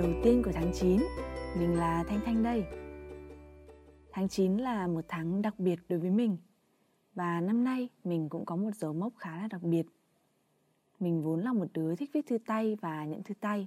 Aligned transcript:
đầu 0.00 0.12
tiên 0.22 0.42
của 0.44 0.52
tháng 0.52 0.72
9. 0.74 1.00
Mình 1.58 1.74
là 1.74 2.04
Thanh 2.08 2.20
Thanh 2.24 2.42
đây. 2.42 2.64
Tháng 4.12 4.28
9 4.28 4.56
là 4.56 4.86
một 4.86 5.04
tháng 5.08 5.42
đặc 5.42 5.58
biệt 5.58 5.78
đối 5.88 5.98
với 5.98 6.10
mình. 6.10 6.36
Và 7.14 7.40
năm 7.40 7.64
nay 7.64 7.88
mình 8.04 8.28
cũng 8.28 8.44
có 8.44 8.56
một 8.56 8.70
dấu 8.74 8.92
mốc 8.92 9.12
khá 9.16 9.36
là 9.36 9.48
đặc 9.50 9.62
biệt. 9.62 9.86
Mình 11.00 11.22
vốn 11.22 11.40
là 11.40 11.52
một 11.52 11.66
đứa 11.72 11.96
thích 11.96 12.10
viết 12.12 12.26
thư 12.26 12.38
tay 12.46 12.76
và 12.80 13.04
nhận 13.04 13.22
thư 13.22 13.34
tay. 13.34 13.66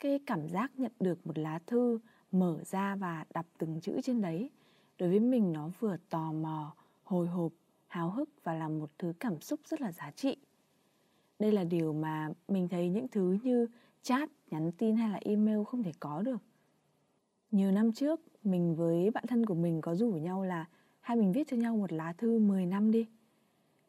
Cái 0.00 0.20
cảm 0.26 0.48
giác 0.48 0.72
nhận 0.76 0.92
được 1.00 1.26
một 1.26 1.38
lá 1.38 1.58
thư 1.66 1.98
mở 2.32 2.58
ra 2.64 2.96
và 2.96 3.24
đọc 3.34 3.46
từng 3.58 3.80
chữ 3.80 4.00
trên 4.02 4.20
đấy 4.20 4.50
đối 4.98 5.08
với 5.08 5.20
mình 5.20 5.52
nó 5.52 5.70
vừa 5.80 5.96
tò 6.10 6.32
mò, 6.32 6.74
hồi 7.04 7.26
hộp, 7.26 7.52
háo 7.88 8.10
hức 8.10 8.28
và 8.44 8.54
là 8.54 8.68
một 8.68 8.90
thứ 8.98 9.12
cảm 9.20 9.40
xúc 9.40 9.60
rất 9.64 9.80
là 9.80 9.92
giá 9.92 10.10
trị. 10.10 10.36
Đây 11.42 11.52
là 11.52 11.64
điều 11.64 11.92
mà 11.92 12.28
mình 12.48 12.68
thấy 12.68 12.88
những 12.88 13.08
thứ 13.08 13.38
như 13.42 13.66
chat, 14.02 14.30
nhắn 14.50 14.72
tin 14.72 14.96
hay 14.96 15.10
là 15.10 15.18
email 15.22 15.58
không 15.66 15.82
thể 15.82 15.92
có 16.00 16.22
được. 16.22 16.42
Nhiều 17.50 17.72
năm 17.72 17.92
trước, 17.92 18.20
mình 18.44 18.74
với 18.74 19.10
bạn 19.10 19.24
thân 19.26 19.46
của 19.46 19.54
mình 19.54 19.80
có 19.80 19.94
rủ 19.94 20.12
nhau 20.12 20.44
là 20.44 20.64
hai 21.00 21.16
mình 21.16 21.32
viết 21.32 21.48
cho 21.50 21.56
nhau 21.56 21.76
một 21.76 21.92
lá 21.92 22.12
thư 22.12 22.38
10 22.38 22.66
năm 22.66 22.90
đi. 22.90 23.06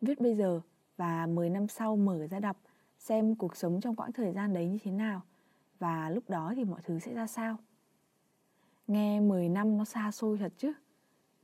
Viết 0.02 0.22
bây 0.22 0.36
giờ 0.36 0.62
và 0.98 1.26
10 1.26 1.50
năm 1.50 1.68
sau 1.68 1.96
mở 1.96 2.28
ra 2.28 2.40
đọc 2.40 2.58
xem 3.00 3.36
cuộc 3.36 3.56
sống 3.56 3.82
trong 3.82 3.96
quãng 3.96 4.12
thời 4.12 4.34
gian 4.34 4.54
đấy 4.54 4.68
như 4.68 4.78
thế 4.84 4.92
nào 4.92 5.22
và 5.80 6.10
lúc 6.10 6.30
đó 6.30 6.54
thì 6.56 6.64
mọi 6.64 6.82
thứ 6.84 7.00
sẽ 7.00 7.14
ra 7.14 7.28
sao. 7.28 7.58
Nghe 8.88 9.20
10 9.20 9.50
năm 9.50 9.78
nó 9.78 9.86
xa 9.86 10.12
xôi 10.12 10.38
thật 10.38 10.54
chứ, 10.58 10.74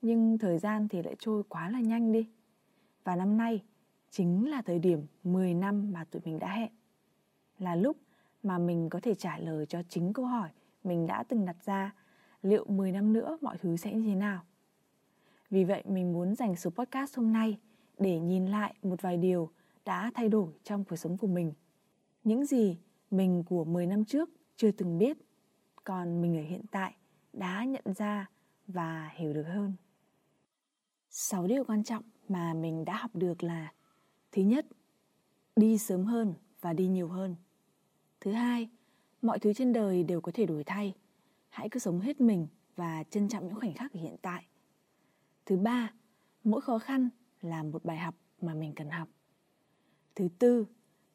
nhưng 0.01 0.37
thời 0.37 0.59
gian 0.59 0.87
thì 0.87 1.01
lại 1.01 1.15
trôi 1.19 1.43
quá 1.49 1.69
là 1.69 1.79
nhanh 1.79 2.11
đi. 2.11 2.29
Và 3.03 3.15
năm 3.15 3.37
nay 3.37 3.63
chính 4.09 4.49
là 4.49 4.61
thời 4.61 4.79
điểm 4.79 5.05
10 5.23 5.53
năm 5.53 5.91
mà 5.91 6.03
tụi 6.03 6.21
mình 6.25 6.39
đã 6.39 6.55
hẹn. 6.55 6.71
Là 7.59 7.75
lúc 7.75 7.97
mà 8.43 8.57
mình 8.57 8.89
có 8.89 8.99
thể 9.03 9.15
trả 9.15 9.37
lời 9.37 9.65
cho 9.65 9.81
chính 9.89 10.13
câu 10.13 10.25
hỏi 10.25 10.49
mình 10.83 11.07
đã 11.07 11.23
từng 11.23 11.45
đặt 11.45 11.55
ra 11.65 11.93
liệu 12.41 12.65
10 12.65 12.91
năm 12.91 13.13
nữa 13.13 13.37
mọi 13.41 13.57
thứ 13.57 13.77
sẽ 13.77 13.93
như 13.93 14.09
thế 14.09 14.15
nào. 14.15 14.43
Vì 15.49 15.63
vậy 15.63 15.83
mình 15.85 16.13
muốn 16.13 16.35
dành 16.35 16.55
số 16.55 16.69
podcast 16.69 17.17
hôm 17.17 17.33
nay 17.33 17.59
để 17.97 18.19
nhìn 18.19 18.45
lại 18.45 18.73
một 18.83 19.01
vài 19.01 19.17
điều 19.17 19.51
đã 19.85 20.11
thay 20.15 20.29
đổi 20.29 20.53
trong 20.63 20.83
cuộc 20.83 20.95
sống 20.95 21.17
của 21.17 21.27
mình. 21.27 21.53
Những 22.23 22.45
gì 22.45 22.77
mình 23.11 23.43
của 23.43 23.63
10 23.65 23.87
năm 23.87 24.05
trước 24.05 24.29
chưa 24.55 24.71
từng 24.71 24.97
biết, 24.97 25.17
còn 25.83 26.21
mình 26.21 26.37
ở 26.37 26.41
hiện 26.41 26.61
tại 26.71 26.93
đã 27.33 27.63
nhận 27.63 27.93
ra 27.95 28.29
và 28.67 29.09
hiểu 29.15 29.33
được 29.33 29.43
hơn. 29.43 29.73
6 31.09 31.47
điều 31.47 31.63
quan 31.63 31.83
trọng 31.83 32.03
mà 32.27 32.53
mình 32.53 32.85
đã 32.85 32.97
học 32.97 33.11
được 33.13 33.43
là 33.43 33.73
Thứ 34.31 34.41
nhất, 34.41 34.65
đi 35.55 35.77
sớm 35.77 36.05
hơn 36.05 36.33
và 36.61 36.73
đi 36.73 36.87
nhiều 36.87 37.07
hơn. 37.07 37.35
Thứ 38.21 38.31
hai, 38.31 38.69
mọi 39.21 39.39
thứ 39.39 39.53
trên 39.53 39.73
đời 39.73 40.03
đều 40.03 40.21
có 40.21 40.31
thể 40.35 40.45
đổi 40.45 40.63
thay. 40.63 40.93
Hãy 41.49 41.69
cứ 41.69 41.79
sống 41.79 41.99
hết 41.99 42.21
mình 42.21 42.47
và 42.75 43.03
trân 43.03 43.29
trọng 43.29 43.47
những 43.47 43.59
khoảnh 43.59 43.73
khắc 43.73 43.93
ở 43.93 43.99
hiện 43.99 44.15
tại. 44.21 44.45
Thứ 45.45 45.57
ba, 45.57 45.93
mỗi 46.43 46.61
khó 46.61 46.79
khăn 46.79 47.09
là 47.41 47.63
một 47.63 47.85
bài 47.85 47.97
học 47.97 48.15
mà 48.41 48.53
mình 48.53 48.73
cần 48.75 48.89
học. 48.89 49.07
Thứ 50.15 50.27
tư, 50.39 50.65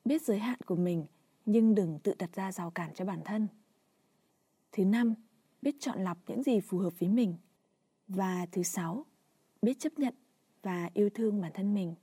biết 0.04 0.22
giới 0.22 0.38
hạn 0.38 0.58
của 0.66 0.76
mình 0.76 1.06
nhưng 1.46 1.74
đừng 1.74 1.98
tự 1.98 2.14
đặt 2.18 2.34
ra 2.34 2.52
rào 2.52 2.70
cản 2.70 2.94
cho 2.94 3.04
bản 3.04 3.20
thân. 3.24 3.48
Thứ 4.72 4.84
năm, 4.84 5.14
biết 5.62 5.74
chọn 5.80 6.04
lọc 6.04 6.18
những 6.26 6.42
gì 6.42 6.60
phù 6.60 6.78
hợp 6.78 6.98
với 6.98 7.08
mình. 7.08 7.36
Và 8.08 8.46
thứ 8.52 8.62
sáu, 8.62 9.06
biết 9.62 9.78
chấp 9.78 9.98
nhận 9.98 10.14
và 10.62 10.90
yêu 10.94 11.10
thương 11.14 11.40
bản 11.40 11.52
thân 11.54 11.74
mình. 11.74 11.94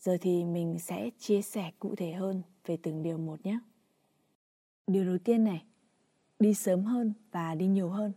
Giờ 0.00 0.16
thì 0.20 0.44
mình 0.44 0.78
sẽ 0.78 1.10
chia 1.18 1.42
sẻ 1.42 1.70
cụ 1.78 1.94
thể 1.94 2.12
hơn 2.12 2.42
về 2.66 2.76
từng 2.82 3.02
điều 3.02 3.18
một 3.18 3.46
nhé. 3.46 3.58
Điều 4.86 5.04
đầu 5.04 5.18
tiên 5.18 5.44
này, 5.44 5.64
đi 6.38 6.54
sớm 6.54 6.84
hơn 6.84 7.12
và 7.32 7.54
đi 7.54 7.66
nhiều 7.66 7.88
hơn. 7.88 8.12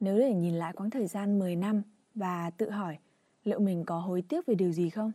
Nếu 0.00 0.18
để 0.18 0.34
nhìn 0.34 0.54
lại 0.54 0.72
quãng 0.72 0.90
thời 0.90 1.06
gian 1.06 1.38
10 1.38 1.56
năm 1.56 1.82
và 2.14 2.50
tự 2.50 2.70
hỏi 2.70 2.98
liệu 3.44 3.60
mình 3.60 3.84
có 3.84 3.98
hối 3.98 4.22
tiếc 4.22 4.46
về 4.46 4.54
điều 4.54 4.72
gì 4.72 4.90
không? 4.90 5.12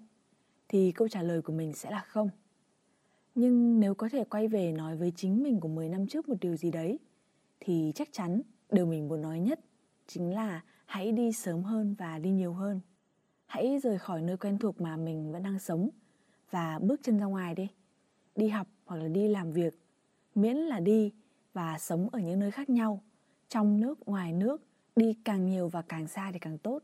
Thì 0.67 0.91
câu 0.91 1.07
trả 1.07 1.21
lời 1.21 1.41
của 1.41 1.53
mình 1.53 1.73
sẽ 1.73 1.91
là 1.91 1.99
không. 1.99 2.29
Nhưng 3.35 3.79
nếu 3.79 3.95
có 3.95 4.09
thể 4.09 4.23
quay 4.23 4.47
về 4.47 4.71
nói 4.71 4.97
với 4.97 5.11
chính 5.15 5.43
mình 5.43 5.59
của 5.59 5.67
10 5.67 5.89
năm 5.89 6.07
trước 6.07 6.29
một 6.29 6.35
điều 6.41 6.55
gì 6.55 6.71
đấy, 6.71 6.99
thì 7.59 7.91
chắc 7.95 8.09
chắn 8.11 8.41
điều 8.71 8.85
mình 8.85 9.07
muốn 9.07 9.21
nói 9.21 9.39
nhất 9.39 9.59
chính 10.07 10.33
là 10.33 10.63
hãy 10.85 11.11
đi 11.11 11.33
sớm 11.33 11.63
hơn 11.63 11.95
và 11.97 12.19
đi 12.19 12.31
nhiều 12.31 12.53
hơn 12.53 12.79
hãy 13.47 13.79
rời 13.83 13.97
khỏi 13.97 14.21
nơi 14.21 14.37
quen 14.37 14.57
thuộc 14.57 14.81
mà 14.81 14.97
mình 14.97 15.31
vẫn 15.31 15.43
đang 15.43 15.59
sống 15.59 15.89
và 16.51 16.79
bước 16.79 16.99
chân 17.03 17.19
ra 17.19 17.25
ngoài 17.25 17.55
đi. 17.55 17.67
Đi 18.35 18.47
học 18.47 18.67
hoặc 18.85 18.97
là 18.97 19.07
đi 19.07 19.27
làm 19.27 19.51
việc, 19.51 19.79
miễn 20.35 20.57
là 20.57 20.79
đi 20.79 21.13
và 21.53 21.77
sống 21.79 22.09
ở 22.11 22.19
những 22.19 22.39
nơi 22.39 22.51
khác 22.51 22.69
nhau, 22.69 23.01
trong 23.49 23.79
nước, 23.79 24.07
ngoài 24.07 24.33
nước, 24.33 24.61
đi 24.95 25.13
càng 25.23 25.45
nhiều 25.45 25.69
và 25.69 25.81
càng 25.81 26.07
xa 26.07 26.31
thì 26.31 26.39
càng 26.39 26.57
tốt. 26.57 26.79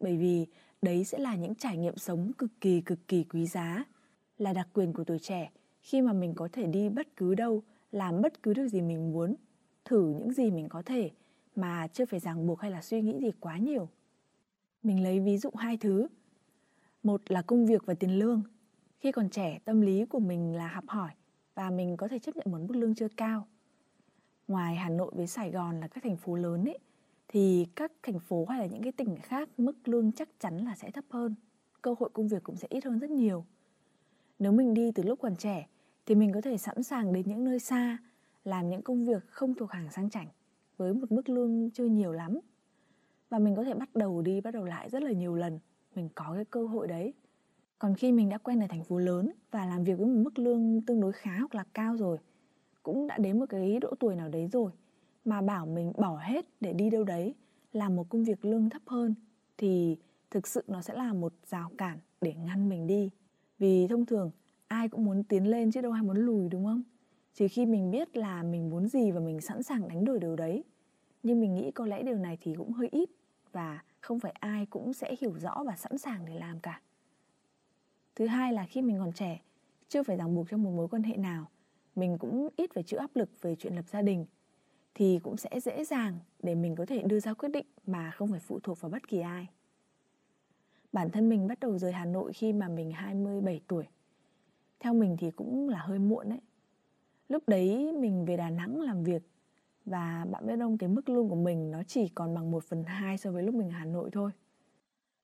Bởi 0.00 0.16
vì 0.16 0.46
đấy 0.82 1.04
sẽ 1.04 1.18
là 1.18 1.36
những 1.36 1.54
trải 1.54 1.76
nghiệm 1.76 1.96
sống 1.96 2.32
cực 2.38 2.50
kỳ 2.60 2.80
cực 2.80 3.08
kỳ 3.08 3.24
quý 3.24 3.46
giá, 3.46 3.84
là 4.38 4.52
đặc 4.52 4.68
quyền 4.72 4.92
của 4.92 5.04
tuổi 5.04 5.18
trẻ 5.18 5.50
khi 5.80 6.02
mà 6.02 6.12
mình 6.12 6.34
có 6.34 6.48
thể 6.52 6.66
đi 6.66 6.88
bất 6.88 7.16
cứ 7.16 7.34
đâu, 7.34 7.62
làm 7.92 8.22
bất 8.22 8.42
cứ 8.42 8.54
điều 8.54 8.68
gì 8.68 8.80
mình 8.80 9.12
muốn, 9.12 9.34
thử 9.84 10.08
những 10.08 10.32
gì 10.32 10.50
mình 10.50 10.68
có 10.68 10.82
thể 10.86 11.10
mà 11.56 11.86
chưa 11.86 12.04
phải 12.04 12.20
ràng 12.20 12.46
buộc 12.46 12.60
hay 12.60 12.70
là 12.70 12.82
suy 12.82 13.02
nghĩ 13.02 13.18
gì 13.20 13.30
quá 13.40 13.58
nhiều 13.58 13.88
mình 14.82 15.02
lấy 15.02 15.20
ví 15.20 15.38
dụ 15.38 15.50
hai 15.58 15.76
thứ. 15.76 16.08
Một 17.02 17.30
là 17.30 17.42
công 17.42 17.66
việc 17.66 17.86
và 17.86 17.94
tiền 17.94 18.18
lương. 18.18 18.42
Khi 19.00 19.12
còn 19.12 19.30
trẻ, 19.30 19.58
tâm 19.64 19.80
lý 19.80 20.04
của 20.04 20.20
mình 20.20 20.54
là 20.54 20.68
học 20.68 20.84
hỏi 20.86 21.10
và 21.54 21.70
mình 21.70 21.96
có 21.96 22.08
thể 22.08 22.18
chấp 22.18 22.36
nhận 22.36 22.46
một 22.50 22.58
mức 22.68 22.76
lương 22.76 22.94
chưa 22.94 23.08
cao. 23.16 23.46
Ngoài 24.48 24.76
hà 24.76 24.88
nội 24.88 25.12
với 25.14 25.26
sài 25.26 25.50
gòn 25.50 25.80
là 25.80 25.88
các 25.88 26.04
thành 26.04 26.16
phố 26.16 26.36
lớn 26.36 26.64
ấy, 26.64 26.78
thì 27.28 27.66
các 27.74 27.92
thành 28.02 28.18
phố 28.18 28.46
hay 28.48 28.60
là 28.60 28.66
những 28.66 28.82
cái 28.82 28.92
tỉnh 28.92 29.16
khác 29.22 29.48
mức 29.58 29.88
lương 29.88 30.12
chắc 30.12 30.28
chắn 30.40 30.64
là 30.64 30.76
sẽ 30.76 30.90
thấp 30.90 31.04
hơn, 31.10 31.34
cơ 31.82 31.94
hội 31.98 32.10
công 32.12 32.28
việc 32.28 32.42
cũng 32.42 32.56
sẽ 32.56 32.68
ít 32.70 32.84
hơn 32.84 32.98
rất 32.98 33.10
nhiều. 33.10 33.44
Nếu 34.38 34.52
mình 34.52 34.74
đi 34.74 34.92
từ 34.92 35.02
lúc 35.02 35.18
còn 35.22 35.36
trẻ, 35.36 35.68
thì 36.06 36.14
mình 36.14 36.32
có 36.32 36.40
thể 36.40 36.58
sẵn 36.58 36.82
sàng 36.82 37.12
đến 37.12 37.28
những 37.28 37.44
nơi 37.44 37.58
xa, 37.58 37.98
làm 38.44 38.68
những 38.68 38.82
công 38.82 39.04
việc 39.04 39.26
không 39.28 39.54
thuộc 39.54 39.70
hàng 39.70 39.90
sang 39.90 40.10
chảnh 40.10 40.28
với 40.76 40.94
một 40.94 41.12
mức 41.12 41.28
lương 41.28 41.70
chưa 41.70 41.84
nhiều 41.84 42.12
lắm 42.12 42.38
và 43.32 43.38
mình 43.38 43.56
có 43.56 43.64
thể 43.64 43.74
bắt 43.74 43.94
đầu 43.94 44.22
đi, 44.22 44.40
bắt 44.40 44.50
đầu 44.50 44.64
lại 44.64 44.90
rất 44.90 45.02
là 45.02 45.12
nhiều 45.12 45.34
lần. 45.34 45.58
Mình 45.94 46.08
có 46.14 46.32
cái 46.34 46.44
cơ 46.44 46.66
hội 46.66 46.88
đấy. 46.88 47.14
Còn 47.78 47.94
khi 47.94 48.12
mình 48.12 48.28
đã 48.28 48.38
quen 48.38 48.60
ở 48.60 48.66
thành 48.66 48.84
phố 48.84 48.98
lớn 48.98 49.30
và 49.50 49.66
làm 49.66 49.84
việc 49.84 49.98
với 49.98 50.06
một 50.06 50.20
mức 50.24 50.38
lương 50.38 50.80
tương 50.86 51.00
đối 51.00 51.12
khá 51.12 51.38
hoặc 51.38 51.54
là 51.54 51.64
cao 51.74 51.96
rồi, 51.96 52.18
cũng 52.82 53.06
đã 53.06 53.18
đến 53.18 53.38
một 53.38 53.46
cái 53.48 53.78
độ 53.80 53.94
tuổi 54.00 54.16
nào 54.16 54.28
đấy 54.28 54.48
rồi 54.52 54.72
mà 55.24 55.42
bảo 55.42 55.66
mình 55.66 55.92
bỏ 55.98 56.16
hết 56.16 56.46
để 56.60 56.72
đi 56.72 56.90
đâu 56.90 57.04
đấy, 57.04 57.34
làm 57.72 57.96
một 57.96 58.08
công 58.08 58.24
việc 58.24 58.44
lương 58.44 58.70
thấp 58.70 58.82
hơn, 58.86 59.14
thì 59.58 59.96
thực 60.30 60.46
sự 60.46 60.64
nó 60.68 60.82
sẽ 60.82 60.94
là 60.94 61.12
một 61.12 61.32
rào 61.46 61.70
cản 61.78 61.98
để 62.20 62.34
ngăn 62.34 62.68
mình 62.68 62.86
đi. 62.86 63.10
Vì 63.58 63.86
thông 63.88 64.06
thường, 64.06 64.30
ai 64.68 64.88
cũng 64.88 65.04
muốn 65.04 65.24
tiến 65.24 65.50
lên 65.50 65.70
chứ 65.70 65.80
đâu 65.80 65.92
ai 65.92 66.02
muốn 66.02 66.16
lùi, 66.16 66.48
đúng 66.48 66.64
không? 66.64 66.82
Chỉ 67.34 67.48
khi 67.48 67.66
mình 67.66 67.90
biết 67.90 68.16
là 68.16 68.42
mình 68.42 68.70
muốn 68.70 68.88
gì 68.88 69.10
và 69.10 69.20
mình 69.20 69.40
sẵn 69.40 69.62
sàng 69.62 69.88
đánh 69.88 70.04
đổi 70.04 70.20
điều 70.20 70.36
đấy. 70.36 70.64
Nhưng 71.22 71.40
mình 71.40 71.54
nghĩ 71.54 71.70
có 71.70 71.86
lẽ 71.86 72.02
điều 72.02 72.18
này 72.18 72.38
thì 72.40 72.54
cũng 72.54 72.72
hơi 72.72 72.88
ít 72.88 73.10
và 73.52 73.80
không 74.00 74.20
phải 74.20 74.32
ai 74.40 74.66
cũng 74.66 74.92
sẽ 74.92 75.16
hiểu 75.20 75.38
rõ 75.38 75.62
và 75.66 75.76
sẵn 75.76 75.98
sàng 75.98 76.26
để 76.26 76.38
làm 76.38 76.60
cả 76.60 76.80
thứ 78.14 78.26
hai 78.26 78.52
là 78.52 78.66
khi 78.66 78.82
mình 78.82 78.98
còn 78.98 79.12
trẻ, 79.12 79.40
chưa 79.88 80.02
phải 80.02 80.16
ràng 80.16 80.34
buộc 80.34 80.48
trong 80.50 80.62
một 80.62 80.70
mối 80.70 80.88
quan 80.88 81.02
hệ 81.02 81.16
nào, 81.16 81.46
mình 81.96 82.18
cũng 82.18 82.48
ít 82.56 82.70
phải 82.74 82.82
chịu 82.82 83.00
áp 83.00 83.10
lực 83.16 83.28
về 83.40 83.54
chuyện 83.54 83.76
lập 83.76 83.84
gia 83.88 84.02
đình, 84.02 84.26
thì 84.94 85.20
cũng 85.22 85.36
sẽ 85.36 85.60
dễ 85.60 85.84
dàng 85.84 86.18
để 86.42 86.54
mình 86.54 86.76
có 86.76 86.86
thể 86.86 87.02
đưa 87.02 87.20
ra 87.20 87.34
quyết 87.34 87.48
định 87.48 87.66
mà 87.86 88.10
không 88.10 88.30
phải 88.30 88.40
phụ 88.40 88.60
thuộc 88.60 88.80
vào 88.80 88.90
bất 88.90 89.08
kỳ 89.08 89.20
ai. 89.20 89.46
Bản 90.92 91.10
thân 91.10 91.28
mình 91.28 91.46
bắt 91.46 91.60
đầu 91.60 91.78
rời 91.78 91.92
Hà 91.92 92.04
Nội 92.04 92.32
khi 92.32 92.52
mà 92.52 92.68
mình 92.68 92.92
27 92.92 93.60
tuổi. 93.68 93.84
Theo 94.80 94.94
mình 94.94 95.16
thì 95.16 95.30
cũng 95.30 95.68
là 95.68 95.78
hơi 95.78 95.98
muộn 95.98 96.28
đấy. 96.28 96.40
Lúc 97.28 97.42
đấy 97.48 97.92
mình 97.92 98.24
về 98.24 98.36
Đà 98.36 98.50
Nẵng 98.50 98.80
làm 98.80 99.04
việc 99.04 99.22
và 99.86 100.26
bạn 100.30 100.46
biết 100.46 100.56
không, 100.58 100.78
cái 100.78 100.88
mức 100.88 101.08
lương 101.08 101.28
của 101.28 101.36
mình 101.36 101.70
nó 101.70 101.82
chỉ 101.82 102.08
còn 102.08 102.34
bằng 102.34 102.50
1 102.50 102.64
phần 102.64 102.84
2 102.84 103.18
so 103.18 103.32
với 103.32 103.42
lúc 103.42 103.54
mình 103.54 103.68
ở 103.68 103.78
Hà 103.78 103.84
Nội 103.84 104.10
thôi. 104.12 104.30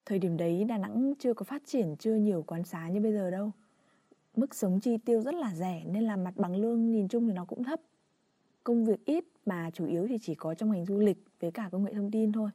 Thời 0.07 0.19
điểm 0.19 0.37
đấy 0.37 0.65
Đà 0.65 0.79
Nẵng 0.79 1.15
chưa 1.19 1.35
có 1.35 1.45
phát 1.45 1.63
triển, 1.67 1.97
chưa 1.99 2.15
nhiều 2.15 2.43
quán 2.47 2.65
xá 2.65 2.89
như 2.89 3.01
bây 3.01 3.13
giờ 3.13 3.31
đâu. 3.31 3.53
Mức 4.37 4.55
sống 4.55 4.81
chi 4.81 4.97
tiêu 4.97 5.23
rất 5.23 5.35
là 5.35 5.55
rẻ 5.55 5.83
nên 5.87 6.03
là 6.03 6.17
mặt 6.17 6.37
bằng 6.37 6.57
lương 6.57 6.91
nhìn 6.91 7.09
chung 7.09 7.27
thì 7.27 7.33
nó 7.33 7.45
cũng 7.45 7.65
thấp. 7.65 7.81
Công 8.65 8.85
việc 8.85 9.05
ít 9.05 9.25
mà 9.47 9.71
chủ 9.71 9.87
yếu 9.87 10.07
thì 10.09 10.19
chỉ 10.19 10.35
có 10.35 10.55
trong 10.55 10.71
ngành 10.71 10.85
du 10.85 10.99
lịch 10.99 11.25
với 11.41 11.51
cả 11.51 11.69
công 11.73 11.85
nghệ 11.85 11.95
thông 11.95 12.11
tin 12.11 12.33
thôi. 12.33 12.51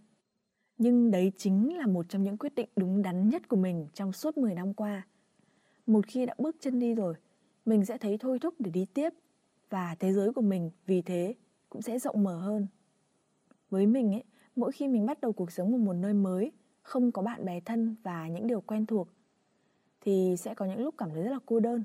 Nhưng 0.77 1.11
đấy 1.11 1.31
chính 1.37 1.77
là 1.77 1.87
một 1.87 2.05
trong 2.09 2.23
những 2.23 2.37
quyết 2.37 2.55
định 2.55 2.69
đúng 2.75 3.01
đắn 3.01 3.29
nhất 3.29 3.47
của 3.47 3.55
mình 3.55 3.87
trong 3.93 4.13
suốt 4.13 4.37
10 4.37 4.55
năm 4.55 4.73
qua. 4.73 5.07
Một 5.87 6.07
khi 6.07 6.25
đã 6.25 6.35
bước 6.37 6.55
chân 6.59 6.79
đi 6.79 6.93
rồi, 6.93 7.15
mình 7.65 7.85
sẽ 7.85 7.97
thấy 7.97 8.17
thôi 8.17 8.39
thúc 8.39 8.53
để 8.59 8.71
đi 8.71 8.85
tiếp. 8.93 9.09
Và 9.69 9.95
thế 9.99 10.13
giới 10.13 10.33
của 10.33 10.41
mình 10.41 10.71
vì 10.85 11.01
thế 11.01 11.35
cũng 11.73 11.81
sẽ 11.81 11.99
rộng 11.99 12.23
mở 12.23 12.37
hơn 12.37 12.67
với 13.69 13.85
mình 13.85 14.11
ấy 14.11 14.23
mỗi 14.55 14.71
khi 14.71 14.87
mình 14.87 15.05
bắt 15.05 15.21
đầu 15.21 15.33
cuộc 15.33 15.51
sống 15.51 15.73
ở 15.73 15.77
một 15.77 15.93
nơi 15.93 16.13
mới 16.13 16.51
không 16.81 17.11
có 17.11 17.21
bạn 17.21 17.45
bè 17.45 17.59
thân 17.59 17.95
và 18.03 18.27
những 18.27 18.47
điều 18.47 18.61
quen 18.61 18.85
thuộc 18.85 19.07
thì 20.01 20.35
sẽ 20.37 20.53
có 20.53 20.65
những 20.65 20.83
lúc 20.83 20.95
cảm 20.97 21.09
thấy 21.13 21.23
rất 21.23 21.31
là 21.31 21.39
cô 21.45 21.59
đơn 21.59 21.83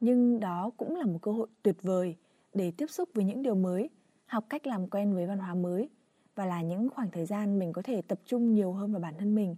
nhưng 0.00 0.40
đó 0.40 0.70
cũng 0.76 0.96
là 0.96 1.06
một 1.06 1.18
cơ 1.22 1.32
hội 1.32 1.48
tuyệt 1.62 1.76
vời 1.82 2.16
để 2.54 2.70
tiếp 2.70 2.86
xúc 2.90 3.08
với 3.14 3.24
những 3.24 3.42
điều 3.42 3.54
mới, 3.54 3.90
học 4.26 4.44
cách 4.48 4.66
làm 4.66 4.88
quen 4.88 5.14
với 5.14 5.26
văn 5.26 5.38
hóa 5.38 5.54
mới 5.54 5.88
và 6.34 6.46
là 6.46 6.62
những 6.62 6.88
khoảng 6.88 7.10
thời 7.10 7.26
gian 7.26 7.58
mình 7.58 7.72
có 7.72 7.82
thể 7.82 8.02
tập 8.02 8.20
trung 8.24 8.54
nhiều 8.54 8.72
hơn 8.72 8.92
vào 8.92 9.00
bản 9.00 9.14
thân 9.18 9.34
mình, 9.34 9.56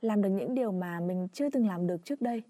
làm 0.00 0.22
được 0.22 0.28
những 0.28 0.54
điều 0.54 0.72
mà 0.72 1.00
mình 1.00 1.28
chưa 1.32 1.50
từng 1.50 1.66
làm 1.66 1.86
được 1.86 2.04
trước 2.04 2.20
đây. 2.20 2.42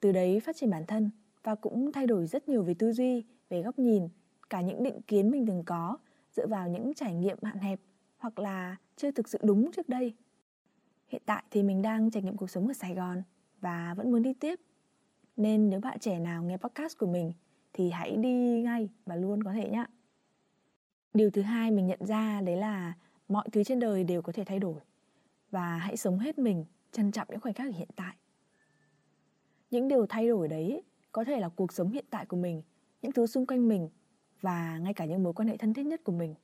Từ 0.00 0.12
đấy 0.12 0.40
phát 0.40 0.56
triển 0.56 0.70
bản 0.70 0.86
thân 0.86 1.10
và 1.42 1.54
cũng 1.54 1.92
thay 1.92 2.06
đổi 2.06 2.26
rất 2.26 2.48
nhiều 2.48 2.62
về 2.62 2.74
tư 2.74 2.92
duy, 2.92 3.24
về 3.48 3.62
góc 3.62 3.78
nhìn, 3.78 4.08
cả 4.50 4.60
những 4.60 4.82
định 4.82 5.02
kiến 5.02 5.30
mình 5.30 5.46
từng 5.46 5.62
có 5.66 5.98
dựa 6.32 6.46
vào 6.46 6.68
những 6.68 6.94
trải 6.94 7.14
nghiệm 7.14 7.38
hạn 7.42 7.58
hẹp 7.58 7.80
hoặc 8.18 8.38
là 8.38 8.76
chưa 8.96 9.10
thực 9.10 9.28
sự 9.28 9.38
đúng 9.42 9.72
trước 9.72 9.88
đây. 9.88 10.14
Hiện 11.08 11.22
tại 11.26 11.42
thì 11.50 11.62
mình 11.62 11.82
đang 11.82 12.10
trải 12.10 12.22
nghiệm 12.22 12.36
cuộc 12.36 12.50
sống 12.50 12.68
ở 12.68 12.72
Sài 12.72 12.94
Gòn 12.94 13.22
và 13.60 13.94
vẫn 13.94 14.12
muốn 14.12 14.22
đi 14.22 14.34
tiếp. 14.34 14.60
Nên 15.36 15.70
nếu 15.70 15.80
bạn 15.80 15.98
trẻ 15.98 16.18
nào 16.18 16.42
nghe 16.42 16.56
podcast 16.56 16.98
của 16.98 17.06
mình 17.06 17.32
thì 17.72 17.90
hãy 17.90 18.16
đi 18.16 18.62
ngay 18.62 18.88
và 19.06 19.16
luôn 19.16 19.42
có 19.42 19.52
thể 19.52 19.70
nhé. 19.70 19.84
Điều 21.14 21.30
thứ 21.30 21.42
hai 21.42 21.70
mình 21.70 21.86
nhận 21.86 22.06
ra 22.06 22.40
đấy 22.40 22.56
là 22.56 22.92
mọi 23.28 23.48
thứ 23.52 23.64
trên 23.64 23.80
đời 23.80 24.04
đều 24.04 24.22
có 24.22 24.32
thể 24.32 24.44
thay 24.44 24.58
đổi 24.58 24.80
và 25.50 25.76
hãy 25.76 25.96
sống 25.96 26.18
hết 26.18 26.38
mình, 26.38 26.64
trân 26.92 27.12
trọng 27.12 27.28
những 27.30 27.40
khoảnh 27.40 27.54
khắc 27.54 27.74
hiện 27.74 27.88
tại. 27.96 28.16
Những 29.70 29.88
điều 29.88 30.06
thay 30.06 30.28
đổi 30.28 30.48
đấy 30.48 30.82
có 31.12 31.24
thể 31.24 31.40
là 31.40 31.48
cuộc 31.48 31.72
sống 31.72 31.90
hiện 31.90 32.04
tại 32.10 32.26
của 32.26 32.36
mình, 32.36 32.62
những 33.02 33.12
thứ 33.12 33.26
xung 33.26 33.46
quanh 33.46 33.68
mình 33.68 33.88
và 34.40 34.78
ngay 34.78 34.94
cả 34.94 35.04
những 35.04 35.22
mối 35.22 35.32
quan 35.32 35.48
hệ 35.48 35.56
thân 35.56 35.74
thiết 35.74 35.86
nhất 35.86 36.00
của 36.04 36.12
mình. 36.12 36.34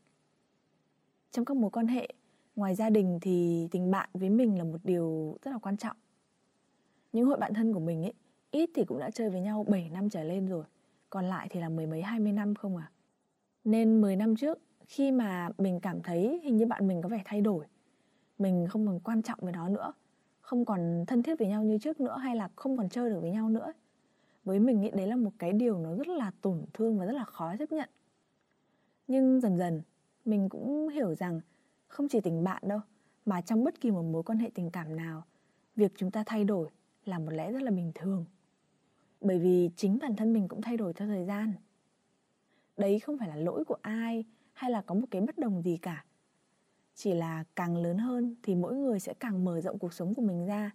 Trong 1.31 1.45
các 1.45 1.57
mối 1.57 1.71
quan 1.71 1.87
hệ, 1.87 2.09
ngoài 2.57 2.75
gia 2.75 2.91
đình 2.91 3.19
thì 3.23 3.69
tình 3.71 3.91
bạn 3.91 4.09
với 4.15 4.31
mình 4.31 4.59
là 4.59 4.65
một 4.65 4.79
điều 4.85 5.37
rất 5.43 5.51
là 5.51 5.59
quan 5.59 5.77
trọng. 5.77 5.97
Những 7.13 7.27
hội 7.27 7.39
bạn 7.39 7.55
thân 7.55 7.73
của 7.73 7.81
mình 7.81 8.03
ấy, 8.03 8.13
ít 8.51 8.71
thì 8.75 8.85
cũng 8.85 8.99
đã 8.99 9.11
chơi 9.11 9.31
với 9.31 9.41
nhau 9.41 9.65
7 9.69 9.91
năm 9.93 10.11
trở 10.11 10.25
lên 10.25 10.47
rồi, 10.47 10.65
còn 11.11 11.25
lại 11.25 11.47
thì 11.51 11.61
là 11.61 11.69
mười 11.69 11.87
mấy 11.87 12.03
20 12.03 12.33
năm 12.33 12.55
không 12.55 12.77
à. 12.77 12.91
Nên 13.65 14.01
10 14.01 14.17
năm 14.17 14.37
trước, 14.37 14.59
khi 14.87 15.11
mà 15.11 15.49
mình 15.59 15.81
cảm 15.81 16.03
thấy 16.03 16.41
hình 16.45 16.57
như 16.57 16.67
bạn 16.67 16.89
mình 16.89 17.03
có 17.03 17.09
vẻ 17.09 17.23
thay 17.25 17.41
đổi, 17.41 17.67
mình 18.39 18.67
không 18.71 18.87
còn 18.87 19.01
quan 19.01 19.23
trọng 19.23 19.39
với 19.43 19.53
nó 19.53 19.69
nữa, 19.69 19.93
không 20.41 20.65
còn 20.65 21.05
thân 21.07 21.23
thiết 21.23 21.39
với 21.39 21.49
nhau 21.49 21.63
như 21.63 21.79
trước 21.79 22.01
nữa 22.01 22.19
hay 22.23 22.37
là 22.37 22.49
không 22.57 22.77
còn 22.77 22.89
chơi 22.89 23.11
được 23.11 23.21
với 23.21 23.31
nhau 23.31 23.49
nữa 23.49 23.73
với 24.47 24.61
mình 24.61 24.81
nghĩ 24.81 24.91
đấy 24.91 25.07
là 25.07 25.17
một 25.17 25.31
cái 25.39 25.53
điều 25.53 25.79
nó 25.79 25.95
rất 25.95 26.09
là 26.09 26.31
tổn 26.41 26.65
thương 26.75 26.99
và 26.99 27.07
rất 27.07 27.13
là 27.13 27.25
khó 27.25 27.57
chấp 27.59 27.73
nhận. 27.73 27.89
Nhưng 29.09 29.41
dần 29.41 29.59
dần, 29.59 29.83
mình 30.25 30.49
cũng 30.49 30.89
hiểu 30.89 31.15
rằng 31.15 31.41
không 31.89 32.09
chỉ 32.09 32.21
tình 32.21 32.45
bạn 32.45 32.63
đâu, 32.67 32.81
mà 33.25 33.41
trong 33.41 33.65
bất 33.65 33.81
kỳ 33.81 33.91
một 33.91 34.03
mối 34.03 34.23
quan 34.23 34.39
hệ 34.39 34.51
tình 34.55 34.71
cảm 34.71 34.97
nào, 34.97 35.23
việc 35.77 35.93
chúng 35.97 36.11
ta 36.11 36.23
thay 36.27 36.45
đổi 36.45 36.69
là 37.05 37.19
một 37.19 37.31
lẽ 37.31 37.53
rất 37.53 37.63
là 37.63 37.71
bình 37.71 37.93
thường. 37.95 38.25
Bởi 39.21 39.39
vì 39.39 39.71
chính 39.77 39.99
bản 39.99 40.17
thân 40.17 40.33
mình 40.33 40.49
cũng 40.49 40.63
thay 40.63 40.77
đổi 40.77 40.93
theo 40.93 41.09
thời 41.09 41.25
gian. 41.25 41.53
Đấy 42.77 43.01
không 43.01 43.19
phải 43.19 43.29
là 43.29 43.37
lỗi 43.37 43.65
của 43.65 43.77
ai 43.83 44.25
hay 44.53 44.71
là 44.71 44.83
có 44.83 44.95
một 44.95 45.07
cái 45.11 45.21
bất 45.21 45.39
đồng 45.39 45.63
gì 45.63 45.77
cả. 45.77 46.05
Chỉ 46.95 47.15
là 47.15 47.45
càng 47.57 47.77
lớn 47.77 47.99
hơn 47.99 48.37
thì 48.43 48.55
mỗi 48.55 48.77
người 48.77 49.01
sẽ 49.01 49.15
càng 49.15 49.45
mở 49.45 49.61
rộng 49.61 49.79
cuộc 49.79 49.93
sống 49.93 50.15
của 50.15 50.23
mình 50.23 50.47
ra, 50.47 50.71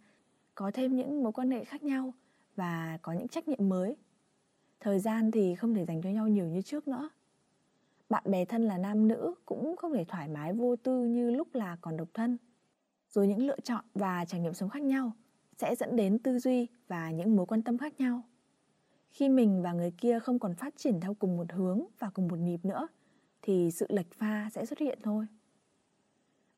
có 0.55 0.71
thêm 0.73 0.95
những 0.95 1.23
mối 1.23 1.31
quan 1.31 1.51
hệ 1.51 1.63
khác 1.63 1.83
nhau 1.83 2.13
và 2.55 2.99
có 3.01 3.13
những 3.13 3.27
trách 3.27 3.47
nhiệm 3.47 3.69
mới. 3.69 3.95
Thời 4.79 4.99
gian 4.99 5.31
thì 5.31 5.55
không 5.55 5.73
thể 5.73 5.85
dành 5.85 6.01
cho 6.01 6.09
nhau 6.09 6.27
nhiều 6.27 6.45
như 6.45 6.61
trước 6.61 6.87
nữa. 6.87 7.09
Bạn 8.09 8.23
bè 8.25 8.45
thân 8.45 8.63
là 8.63 8.77
nam 8.77 9.07
nữ 9.07 9.33
cũng 9.45 9.75
không 9.75 9.93
thể 9.93 10.05
thoải 10.07 10.27
mái 10.27 10.53
vô 10.53 10.75
tư 10.75 11.05
như 11.05 11.31
lúc 11.31 11.55
là 11.55 11.77
còn 11.81 11.97
độc 11.97 12.07
thân. 12.13 12.37
Rồi 13.09 13.27
những 13.27 13.47
lựa 13.47 13.59
chọn 13.59 13.85
và 13.93 14.25
trải 14.25 14.39
nghiệm 14.39 14.53
sống 14.53 14.69
khác 14.69 14.81
nhau 14.81 15.11
sẽ 15.57 15.75
dẫn 15.75 15.95
đến 15.95 16.19
tư 16.19 16.39
duy 16.39 16.67
và 16.87 17.11
những 17.11 17.35
mối 17.35 17.45
quan 17.45 17.61
tâm 17.61 17.77
khác 17.77 17.99
nhau. 17.99 18.21
Khi 19.11 19.29
mình 19.29 19.61
và 19.61 19.73
người 19.73 19.91
kia 19.91 20.19
không 20.19 20.39
còn 20.39 20.55
phát 20.55 20.73
triển 20.77 20.99
theo 20.99 21.13
cùng 21.13 21.37
một 21.37 21.51
hướng 21.51 21.81
và 21.99 22.09
cùng 22.09 22.27
một 22.27 22.39
nhịp 22.39 22.65
nữa, 22.65 22.87
thì 23.41 23.71
sự 23.71 23.85
lệch 23.89 24.11
pha 24.11 24.49
sẽ 24.51 24.65
xuất 24.65 24.79
hiện 24.79 24.99
thôi. 25.03 25.25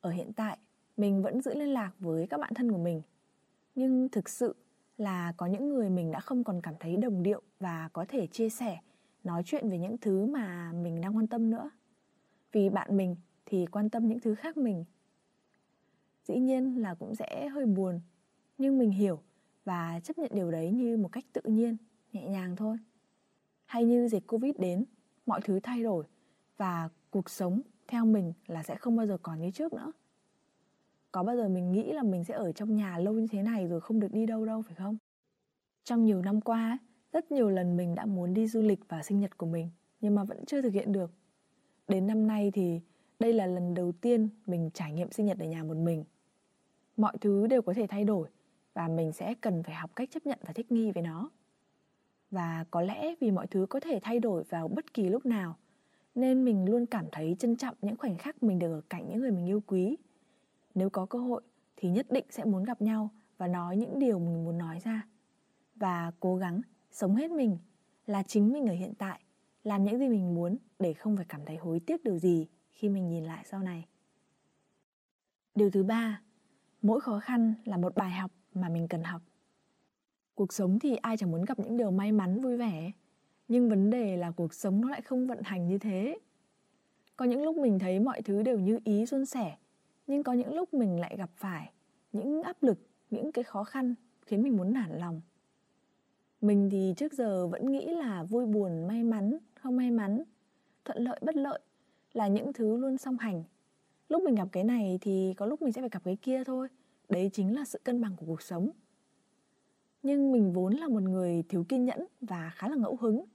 Ở 0.01 0.10
hiện 0.10 0.34
tại, 0.34 0.57
mình 0.98 1.22
vẫn 1.22 1.42
giữ 1.42 1.54
liên 1.54 1.69
lạc 1.74 1.92
với 2.00 2.28
các 2.28 2.40
bạn 2.40 2.54
thân 2.54 2.72
của 2.72 2.78
mình. 2.78 3.01
Nhưng 3.75 4.10
thực 4.10 4.30
sự 4.30 4.56
là 4.98 5.34
có 5.38 5.45
những 5.45 5.69
người 5.69 5.90
mình 5.90 6.12
đã 6.12 6.19
không 6.19 6.44
còn 6.44 6.62
cảm 6.62 6.74
thấy 6.80 6.98
đồng 6.98 7.24
điệu 7.24 7.42
và 7.60 7.90
có 7.94 8.06
thể 8.07 8.28
chia 8.28 8.50
sẻ, 8.50 8.80
nói 9.24 9.44
chuyện 9.45 9.69
về 9.69 9.78
những 9.78 9.98
thứ 9.98 10.25
mà 10.25 10.72
mình 10.74 11.01
đang 11.01 11.18
quan 11.18 11.28
tâm 11.28 11.50
nữa. 11.50 11.69
Vì 12.51 12.69
bạn 12.69 12.98
mình 12.98 13.16
thì 13.45 13.66
quan 13.66 13.90
tâm 13.90 14.07
những 14.07 14.19
thứ 14.19 14.36
khác 14.36 14.57
mình. 14.57 14.86
Dĩ 16.24 16.40
nhiên 16.40 16.81
là 16.81 16.95
cũng 16.95 17.16
sẽ 17.16 17.48
hơi 17.48 17.66
buồn, 17.66 18.01
nhưng 18.57 18.78
mình 18.78 18.92
hiểu 18.92 19.19
và 19.66 20.00
chấp 20.04 20.18
nhận 20.18 20.31
điều 20.34 20.51
đấy 20.51 20.72
như 20.72 20.98
một 20.98 21.10
cách 21.12 21.25
tự 21.34 21.42
nhiên, 21.45 21.78
nhẹ 22.12 22.28
nhàng 22.28 22.56
thôi. 22.56 22.78
Hay 23.66 23.86
như 23.86 24.07
dịch 24.07 24.28
covid 24.28 24.56
đến, 24.57 24.86
mọi 25.25 25.42
thứ 25.42 25.60
thay 25.63 25.84
đổi 25.84 26.06
và 26.57 26.90
cuộc 27.10 27.30
sống 27.30 27.62
theo 27.88 28.06
mình 28.06 28.34
là 28.48 28.63
sẽ 28.63 28.75
không 28.75 28.95
bao 28.95 29.07
giờ 29.07 29.18
còn 29.22 29.42
như 29.42 29.51
trước 29.51 29.74
nữa 29.74 29.92
có 31.13 31.24
bao 31.24 31.36
giờ 31.36 31.50
mình 31.50 31.71
nghĩ 31.71 31.94
là 31.94 32.04
mình 32.04 32.24
sẽ 32.24 32.33
ở 32.33 32.51
trong 32.51 32.75
nhà 32.75 32.98
lâu 32.98 33.13
như 33.13 33.27
thế 33.31 33.42
này 33.42 33.68
rồi 33.68 33.81
không 33.81 34.00
được 34.00 34.12
đi 34.12 34.25
đâu 34.25 34.45
đâu, 34.45 34.62
phải 34.62 34.75
không? 34.75 34.98
Trong 35.83 36.06
nhiều 36.06 36.21
năm 36.21 36.42
qua 36.42 36.77
rất 37.12 37.31
nhiều 37.31 37.50
lần 37.50 37.77
mình 37.77 37.95
đã 37.95 38.06
muốn 38.06 38.33
đi 38.33 38.48
du 38.48 38.62
lịch 38.62 38.80
vào 38.88 39.04
sinh 39.04 39.19
nhật 39.19 39.38
của 39.38 39.45
mình, 39.45 39.69
nhưng 40.01 40.15
mà 40.15 40.24
vẫn 40.24 40.45
chưa 40.45 40.62
thực 40.62 40.74
hiện 40.74 40.92
được. 40.92 41.12
Đến 41.88 42.07
năm 42.07 42.27
nay 42.27 42.51
thì 42.54 42.81
đây 43.19 43.33
là 43.33 43.45
lần 43.45 43.74
đầu 43.74 43.92
tiên 43.92 44.30
mình 44.45 44.69
trải 44.74 44.94
nghiệm 44.94 45.12
sinh 45.12 45.25
nhật 45.25 45.39
ở 45.39 45.45
nhà 45.45 45.63
một 45.63 45.77
mình. 45.77 46.04
Mọi 46.98 47.18
thứ 47.21 47.48
đều 47.48 47.62
có 47.62 47.74
thể 47.74 47.88
thay 47.88 48.04
đổi 48.04 48.30
và 48.74 48.88
mình 48.88 49.12
sẽ 49.12 49.33
cần 49.42 49.63
phải 49.63 49.75
học 49.75 49.95
cách 49.95 50.09
chấp 50.12 50.25
nhận 50.25 50.39
và 50.48 50.54
thích 50.54 50.71
nghi 50.71 50.92
với 50.92 51.04
nó. 51.04 51.30
Và 52.31 52.66
có 52.71 52.81
lẽ 52.81 53.16
vì 53.19 53.31
mọi 53.31 53.48
thứ 53.48 53.66
có 53.69 53.80
thể 53.80 54.00
thay 54.04 54.19
đổi 54.19 54.44
vào 54.44 54.68
bất 54.68 54.94
kỳ 54.94 55.09
lúc 55.09 55.25
nào, 55.25 55.57
nên 56.16 56.45
mình 56.45 56.66
luôn 56.66 56.86
cảm 56.86 57.06
thấy 57.12 57.36
trân 57.39 57.56
trọng 57.56 57.75
những 57.81 57.98
khoảnh 57.98 58.18
khắc 58.18 58.44
mình 58.44 58.59
được 58.59 58.74
ở 58.74 58.81
cạnh 58.89 59.09
những 59.09 59.19
người 59.19 59.31
mình 59.31 59.48
yêu 59.48 59.63
quý 59.68 59.98
nếu 60.75 60.90
có 60.90 61.06
cơ 61.06 61.20
hội 61.20 61.42
thì 61.78 61.90
nhất 61.90 62.08
định 62.10 62.25
sẽ 62.30 62.46
muốn 62.46 62.64
gặp 62.64 62.81
nhau 62.81 63.10
và 63.38 63.48
nói 63.48 63.78
những 63.78 64.00
điều 64.00 64.20
mình 64.20 64.44
muốn 64.44 64.58
nói 64.58 64.80
ra. 64.84 65.08
Và 65.75 66.12
cố 66.20 66.36
gắng 66.36 66.62
sống 66.92 67.16
hết 67.16 67.31
mình 67.31 67.58
là 68.06 68.24
chính 68.24 68.54
mình 68.54 68.66
ở 68.66 68.74
hiện 68.74 68.94
tại, 68.96 69.22
làm 69.64 69.84
những 69.84 70.00
gì 70.00 70.08
mình 70.08 70.36
muốn 70.36 70.58
để 70.80 70.94
không 70.94 71.16
phải 71.16 71.25
cảm 71.30 71.46
thấy 71.46 71.58
hối 71.58 71.80
tiếc 71.80 72.04
điều 72.04 72.18
gì 72.18 72.48
khi 72.72 72.90
mình 72.90 73.10
nhìn 73.10 73.24
lại 73.24 73.46
sau 73.50 73.60
này. 73.60 73.88
Điều 75.56 75.72
thứ 75.72 75.84
ba, 75.84 76.22
mỗi 76.81 77.02
khó 77.02 77.19
khăn 77.19 77.54
là 77.66 77.78
một 77.78 77.96
bài 77.96 78.12
học 78.12 78.31
mà 78.54 78.69
mình 78.69 78.88
cần 78.88 79.04
học. 79.04 79.22
Cuộc 80.36 80.54
sống 80.54 80.80
thì 80.80 80.95
ai 80.95 81.18
chẳng 81.18 81.31
muốn 81.31 81.45
gặp 81.45 81.59
những 81.59 81.78
điều 81.78 81.92
may 81.92 82.12
mắn, 82.12 82.42
vui 82.42 82.57
vẻ, 82.57 82.92
nhưng 83.47 83.69
vấn 83.69 83.90
đề 83.90 84.18
là 84.18 84.31
cuộc 84.31 84.54
sống 84.54 84.81
nó 84.81 84.90
lại 84.90 85.02
không 85.02 85.28
vận 85.28 85.40
hành 85.44 85.68
như 85.68 85.78
thế. 85.78 86.19
Có 87.16 87.26
những 87.26 87.44
lúc 87.44 87.57
mình 87.57 87.80
thấy 87.80 88.00
mọi 88.00 88.21
thứ 88.21 88.44
đều 88.44 88.59
như 88.59 88.80
ý, 88.83 89.06
suôn 89.06 89.26
sẻ 89.26 89.57
nhưng 90.07 90.24
có 90.24 90.33
những 90.33 90.54
lúc 90.54 90.74
mình 90.74 91.00
lại 91.00 91.16
gặp 91.18 91.30
phải 91.36 91.72
những 92.12 92.44
áp 92.44 92.64
lực, 92.64 92.80
những 93.10 93.31
cái 93.31 93.44
khó 93.44 93.64
khăn 93.64 93.95
khiến 94.22 94.44
mình 94.44 94.57
muốn 94.57 94.74
nản 94.74 95.00
lòng. 95.00 95.22
Mình 96.42 96.69
thì 96.72 96.94
trước 96.98 97.14
giờ 97.14 97.48
vẫn 97.48 97.72
nghĩ 97.72 97.86
là 97.86 98.24
vui 98.24 98.45
buồn, 98.45 98.88
may 98.88 99.04
mắn, 99.04 99.38
không 99.56 99.76
may 99.76 99.92
mắn, 99.92 100.24
thuận 100.86 100.98
lợi, 101.04 101.19
bất 101.22 101.36
lợi 101.36 101.60
là 102.14 102.28
những 102.28 102.54
thứ 102.54 102.78
luôn 102.78 102.98
song 102.98 103.18
hành. 103.18 103.44
Lúc 104.10 104.24
mình 104.24 104.36
gặp 104.36 104.48
cái 104.52 104.64
này 104.64 104.98
thì 105.02 105.33
có 105.38 105.45
lúc 105.45 105.62
mình 105.62 105.72
sẽ 105.72 105.81
phải 105.81 105.90
gặp 105.90 106.02
cái 106.04 106.16
kia 106.16 106.44
thôi. 106.44 106.68
Đấy 107.10 107.30
chính 107.33 107.56
là 107.56 107.66
sự 107.66 107.80
cân 107.83 108.02
bằng 108.02 108.16
của 108.18 108.26
cuộc 108.26 108.42
sống. 108.42 108.69
Nhưng 110.04 110.31
mình 110.31 110.54
vốn 110.54 110.74
là 110.74 110.88
một 110.88 111.04
người 111.04 111.44
thiếu 111.50 111.66
kiên 111.69 111.86
nhẫn 111.86 112.06
và 112.22 112.52
khá 112.56 112.68
là 112.69 112.76
ngẫu 112.76 112.95
hứng, 112.95 113.26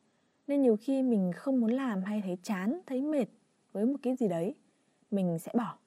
nên 0.46 0.62
nhiều 0.62 0.76
khi 0.76 1.02
mình 1.02 1.32
không 1.34 1.60
muốn 1.60 1.70
làm 1.70 2.02
hay 2.02 2.22
thấy 2.22 2.38
chán, 2.42 2.80
thấy 2.86 3.02
mệt 3.02 3.26
với 3.72 3.86
một 3.86 3.96
cái 4.02 4.16
gì 4.16 4.28
đấy, 4.28 4.54
mình 5.10 5.38
sẽ 5.38 5.52
bỏ 5.54 5.78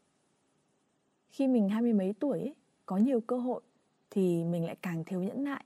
khi 1.32 1.48
mình 1.48 1.70
hai 1.70 1.82
mươi 1.82 1.94
mấy 1.94 2.14
tuổi 2.20 2.40
ấy, 2.40 2.56
có 2.86 2.98
nhiều 2.98 3.22
cơ 3.22 3.38
hội 3.38 3.62
thì 4.10 4.44
mình 4.44 4.66
lại 4.66 4.76
càng 4.82 5.04
thiếu 5.04 5.24
nhẫn 5.24 5.44
nại. 5.44 5.66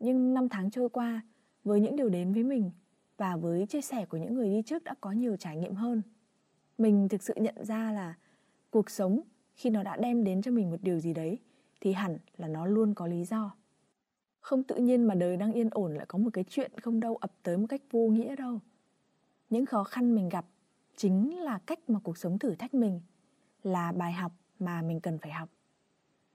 Nhưng 0.00 0.34
năm 0.34 0.48
tháng 0.48 0.70
trôi 0.70 0.88
qua 0.88 1.20
với 1.64 1.80
những 1.80 1.96
điều 1.96 2.08
đến 2.08 2.32
với 2.32 2.42
mình 2.44 2.70
và 3.16 3.36
với 3.36 3.66
chia 3.66 3.80
sẻ 3.80 4.06
của 4.06 4.16
những 4.16 4.34
người 4.34 4.50
đi 4.50 4.62
trước 4.62 4.84
đã 4.84 4.94
có 5.00 5.12
nhiều 5.12 5.36
trải 5.36 5.56
nghiệm 5.56 5.74
hơn 5.74 6.02
mình 6.78 7.08
thực 7.08 7.22
sự 7.22 7.34
nhận 7.36 7.64
ra 7.64 7.92
là 7.92 8.14
cuộc 8.70 8.90
sống 8.90 9.20
khi 9.54 9.70
nó 9.70 9.82
đã 9.82 9.96
đem 9.96 10.24
đến 10.24 10.42
cho 10.42 10.50
mình 10.50 10.70
một 10.70 10.76
điều 10.82 11.00
gì 11.00 11.14
đấy 11.14 11.38
thì 11.80 11.92
hẳn 11.92 12.18
là 12.36 12.48
nó 12.48 12.66
luôn 12.66 12.94
có 12.94 13.06
lý 13.06 13.24
do. 13.24 13.54
Không 14.40 14.62
tự 14.62 14.76
nhiên 14.76 15.04
mà 15.04 15.14
đời 15.14 15.36
đang 15.36 15.52
yên 15.52 15.68
ổn 15.70 15.94
lại 15.94 16.06
có 16.06 16.18
một 16.18 16.30
cái 16.32 16.44
chuyện 16.48 16.72
không 16.82 17.00
đâu 17.00 17.16
ập 17.16 17.32
tới 17.42 17.58
một 17.58 17.66
cách 17.68 17.82
vô 17.90 18.08
nghĩa 18.08 18.36
đâu. 18.36 18.60
Những 19.50 19.66
khó 19.66 19.84
khăn 19.84 20.14
mình 20.14 20.28
gặp 20.28 20.46
chính 20.96 21.38
là 21.38 21.58
cách 21.58 21.90
mà 21.90 22.00
cuộc 22.02 22.18
sống 22.18 22.38
thử 22.38 22.54
thách 22.54 22.74
mình 22.74 23.00
là 23.62 23.92
bài 23.92 24.12
học 24.12 24.32
mà 24.58 24.82
mình 24.82 25.00
cần 25.00 25.18
phải 25.18 25.32
học. 25.32 25.48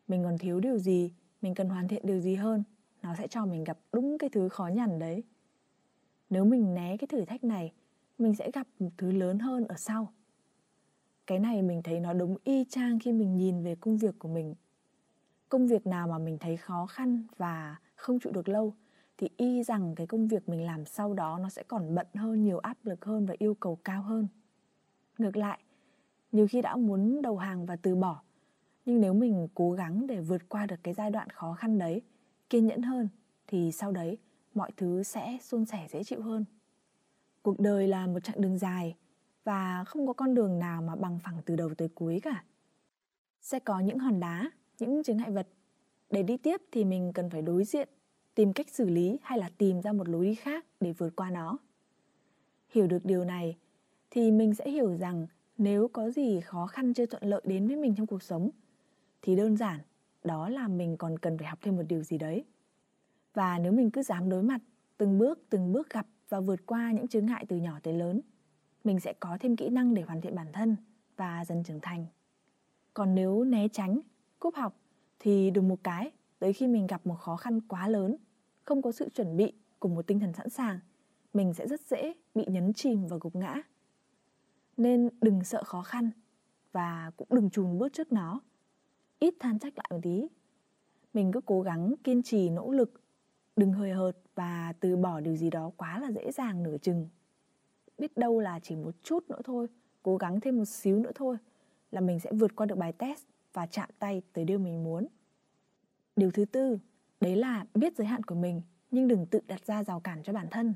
Mình 0.07 0.23
còn 0.23 0.37
thiếu 0.37 0.59
điều 0.59 0.77
gì 0.77 1.13
mình 1.41 1.55
cần 1.55 1.69
hoàn 1.69 1.87
thiện 1.87 2.05
điều 2.05 2.19
gì 2.19 2.35
hơn 2.35 2.63
nó 3.01 3.15
sẽ 3.15 3.27
cho 3.27 3.45
mình 3.45 3.63
gặp 3.63 3.77
đúng 3.91 4.17
cái 4.17 4.29
thứ 4.29 4.49
khó 4.49 4.67
nhằn 4.67 4.99
đấy. 4.99 5.23
Nếu 6.29 6.45
mình 6.45 6.73
né 6.73 6.97
cái 6.97 7.07
thử 7.07 7.25
thách 7.25 7.43
này 7.43 7.73
mình 8.17 8.35
sẽ 8.35 8.51
gặp 8.51 8.67
một 8.79 8.89
thứ 8.97 9.11
lớn 9.11 9.39
hơn 9.39 9.67
ở 9.67 9.75
sau. 9.77 10.13
Cái 11.27 11.39
này 11.39 11.61
mình 11.61 11.81
thấy 11.83 11.99
nó 11.99 12.13
đúng 12.13 12.37
y 12.43 12.65
chang 12.69 12.99
khi 12.99 13.13
mình 13.13 13.37
nhìn 13.37 13.63
về 13.63 13.75
công 13.75 13.97
việc 13.97 14.19
của 14.19 14.27
mình. 14.27 14.55
Công 15.49 15.67
việc 15.67 15.87
nào 15.87 16.07
mà 16.07 16.17
mình 16.17 16.37
thấy 16.37 16.57
khó 16.57 16.85
khăn 16.85 17.23
và 17.37 17.75
không 17.95 18.19
trụ 18.19 18.31
được 18.31 18.49
lâu 18.49 18.73
thì 19.17 19.29
y 19.37 19.63
rằng 19.63 19.95
cái 19.95 20.07
công 20.07 20.27
việc 20.27 20.49
mình 20.49 20.65
làm 20.65 20.85
sau 20.85 21.13
đó 21.13 21.39
nó 21.41 21.49
sẽ 21.49 21.63
còn 21.67 21.95
bận 21.95 22.07
hơn, 22.15 22.43
nhiều 22.43 22.59
áp 22.59 22.77
lực 22.83 23.05
hơn 23.05 23.25
và 23.25 23.35
yêu 23.37 23.53
cầu 23.53 23.75
cao 23.83 24.01
hơn. 24.01 24.27
Ngược 25.17 25.37
lại, 25.37 25.59
nhiều 26.31 26.47
khi 26.47 26.61
đã 26.61 26.75
muốn 26.75 27.21
đầu 27.21 27.37
hàng 27.37 27.65
và 27.65 27.75
từ 27.75 27.95
bỏ, 27.95 28.21
nhưng 28.85 29.01
nếu 29.01 29.13
mình 29.13 29.47
cố 29.53 29.71
gắng 29.71 30.07
để 30.07 30.21
vượt 30.21 30.49
qua 30.49 30.65
được 30.65 30.75
cái 30.83 30.93
giai 30.93 31.11
đoạn 31.11 31.29
khó 31.29 31.53
khăn 31.53 31.77
đấy, 31.77 32.01
kiên 32.49 32.67
nhẫn 32.67 32.81
hơn 32.81 33.09
thì 33.47 33.71
sau 33.71 33.91
đấy 33.91 34.17
mọi 34.53 34.71
thứ 34.77 35.03
sẽ 35.03 35.37
suôn 35.41 35.65
sẻ 35.65 35.87
dễ 35.89 36.03
chịu 36.03 36.21
hơn. 36.21 36.45
Cuộc 37.41 37.59
đời 37.59 37.87
là 37.87 38.07
một 38.07 38.19
chặng 38.19 38.41
đường 38.41 38.57
dài 38.57 38.95
và 39.43 39.83
không 39.83 40.07
có 40.07 40.13
con 40.13 40.35
đường 40.35 40.59
nào 40.59 40.81
mà 40.81 40.95
bằng 40.95 41.19
phẳng 41.19 41.41
từ 41.45 41.55
đầu 41.55 41.73
tới 41.77 41.89
cuối 41.95 42.19
cả. 42.23 42.43
Sẽ 43.41 43.59
có 43.59 43.79
những 43.79 43.99
hòn 43.99 44.19
đá, 44.19 44.51
những 44.79 45.03
chướng 45.03 45.17
ngại 45.17 45.31
vật. 45.31 45.47
Để 46.09 46.23
đi 46.23 46.37
tiếp 46.37 46.61
thì 46.71 46.85
mình 46.85 47.11
cần 47.13 47.29
phải 47.29 47.41
đối 47.41 47.63
diện, 47.63 47.89
tìm 48.35 48.53
cách 48.53 48.69
xử 48.69 48.89
lý 48.89 49.19
hay 49.23 49.39
là 49.39 49.49
tìm 49.57 49.81
ra 49.81 49.93
một 49.93 50.09
lối 50.09 50.25
đi 50.25 50.35
khác 50.35 50.65
để 50.79 50.91
vượt 50.91 51.15
qua 51.15 51.29
nó. 51.29 51.57
Hiểu 52.69 52.87
được 52.87 53.05
điều 53.05 53.25
này 53.25 53.57
thì 54.09 54.31
mình 54.31 54.55
sẽ 54.55 54.69
hiểu 54.69 54.97
rằng 54.97 55.27
nếu 55.57 55.87
có 55.87 56.09
gì 56.09 56.41
khó 56.41 56.67
khăn 56.67 56.93
chưa 56.93 57.05
thuận 57.05 57.23
lợi 57.23 57.41
đến 57.45 57.67
với 57.67 57.75
mình 57.75 57.95
trong 57.97 58.07
cuộc 58.07 58.23
sống 58.23 58.49
thì 59.21 59.35
đơn 59.35 59.57
giản 59.57 59.79
đó 60.23 60.49
là 60.49 60.67
mình 60.67 60.97
còn 60.97 61.19
cần 61.19 61.37
phải 61.37 61.47
học 61.47 61.59
thêm 61.61 61.75
một 61.75 61.83
điều 61.87 62.03
gì 62.03 62.17
đấy. 62.17 62.45
Và 63.33 63.59
nếu 63.59 63.71
mình 63.71 63.91
cứ 63.91 64.03
dám 64.03 64.29
đối 64.29 64.43
mặt, 64.43 64.61
từng 64.97 65.17
bước 65.17 65.39
từng 65.49 65.71
bước 65.71 65.89
gặp 65.89 66.07
và 66.29 66.39
vượt 66.39 66.65
qua 66.65 66.91
những 66.91 67.07
chướng 67.07 67.25
ngại 67.25 67.45
từ 67.49 67.57
nhỏ 67.57 67.79
tới 67.83 67.93
lớn, 67.93 68.21
mình 68.83 68.99
sẽ 68.99 69.13
có 69.19 69.37
thêm 69.39 69.55
kỹ 69.55 69.69
năng 69.69 69.93
để 69.93 70.01
hoàn 70.01 70.21
thiện 70.21 70.35
bản 70.35 70.47
thân 70.53 70.75
và 71.15 71.45
dần 71.45 71.63
trưởng 71.63 71.79
thành. 71.81 72.05
Còn 72.93 73.15
nếu 73.15 73.43
né 73.43 73.67
tránh, 73.67 73.99
cúp 74.39 74.55
học 74.55 74.75
thì 75.19 75.51
đùng 75.51 75.67
một 75.67 75.79
cái, 75.83 76.11
tới 76.39 76.53
khi 76.53 76.67
mình 76.67 76.87
gặp 76.87 77.07
một 77.07 77.15
khó 77.15 77.35
khăn 77.35 77.61
quá 77.61 77.87
lớn, 77.87 78.15
không 78.63 78.81
có 78.81 78.91
sự 78.91 79.09
chuẩn 79.09 79.37
bị 79.37 79.53
cùng 79.79 79.95
một 79.95 80.07
tinh 80.07 80.19
thần 80.19 80.33
sẵn 80.33 80.49
sàng, 80.49 80.79
mình 81.33 81.53
sẽ 81.53 81.67
rất 81.67 81.81
dễ 81.81 82.13
bị 82.35 82.45
nhấn 82.47 82.73
chìm 82.73 83.07
và 83.07 83.17
gục 83.21 83.35
ngã. 83.35 83.61
Nên 84.77 85.09
đừng 85.21 85.43
sợ 85.43 85.63
khó 85.63 85.81
khăn 85.81 86.11
và 86.71 87.11
cũng 87.17 87.27
đừng 87.31 87.49
chùn 87.49 87.77
bước 87.77 87.93
trước 87.93 88.11
nó. 88.11 88.41
Ít 89.19 89.33
than 89.39 89.59
trách 89.59 89.73
lại 89.77 89.87
một 89.89 89.99
tí. 90.03 90.27
Mình 91.13 91.31
cứ 91.31 91.41
cố 91.41 91.61
gắng 91.61 91.93
kiên 92.03 92.23
trì 92.23 92.49
nỗ 92.49 92.71
lực, 92.71 93.01
đừng 93.55 93.73
hời 93.73 93.91
hợt 93.91 94.17
và 94.35 94.73
từ 94.79 94.95
bỏ 94.95 95.19
điều 95.19 95.35
gì 95.35 95.49
đó 95.49 95.71
quá 95.77 95.99
là 95.99 96.11
dễ 96.11 96.31
dàng 96.31 96.63
nửa 96.63 96.77
chừng. 96.77 97.09
Biết 97.97 98.17
đâu 98.17 98.39
là 98.39 98.59
chỉ 98.59 98.75
một 98.75 98.95
chút 99.03 99.29
nữa 99.29 99.41
thôi, 99.43 99.67
cố 100.03 100.17
gắng 100.17 100.39
thêm 100.39 100.57
một 100.57 100.65
xíu 100.65 100.99
nữa 100.99 101.11
thôi 101.15 101.37
là 101.91 102.01
mình 102.01 102.19
sẽ 102.19 102.31
vượt 102.31 102.55
qua 102.55 102.65
được 102.65 102.77
bài 102.77 102.93
test 102.93 103.23
và 103.53 103.65
chạm 103.65 103.89
tay 103.99 104.21
tới 104.33 104.45
điều 104.45 104.59
mình 104.59 104.83
muốn. 104.83 105.07
Điều 106.15 106.31
thứ 106.31 106.45
tư, 106.45 106.79
đấy 107.21 107.35
là 107.35 107.65
biết 107.73 107.97
giới 107.97 108.07
hạn 108.07 108.23
của 108.23 108.35
mình 108.35 108.61
nhưng 108.91 109.07
đừng 109.07 109.25
tự 109.25 109.39
đặt 109.47 109.65
ra 109.65 109.83
rào 109.83 109.99
cản 109.99 110.23
cho 110.23 110.33
bản 110.33 110.47
thân. 110.51 110.73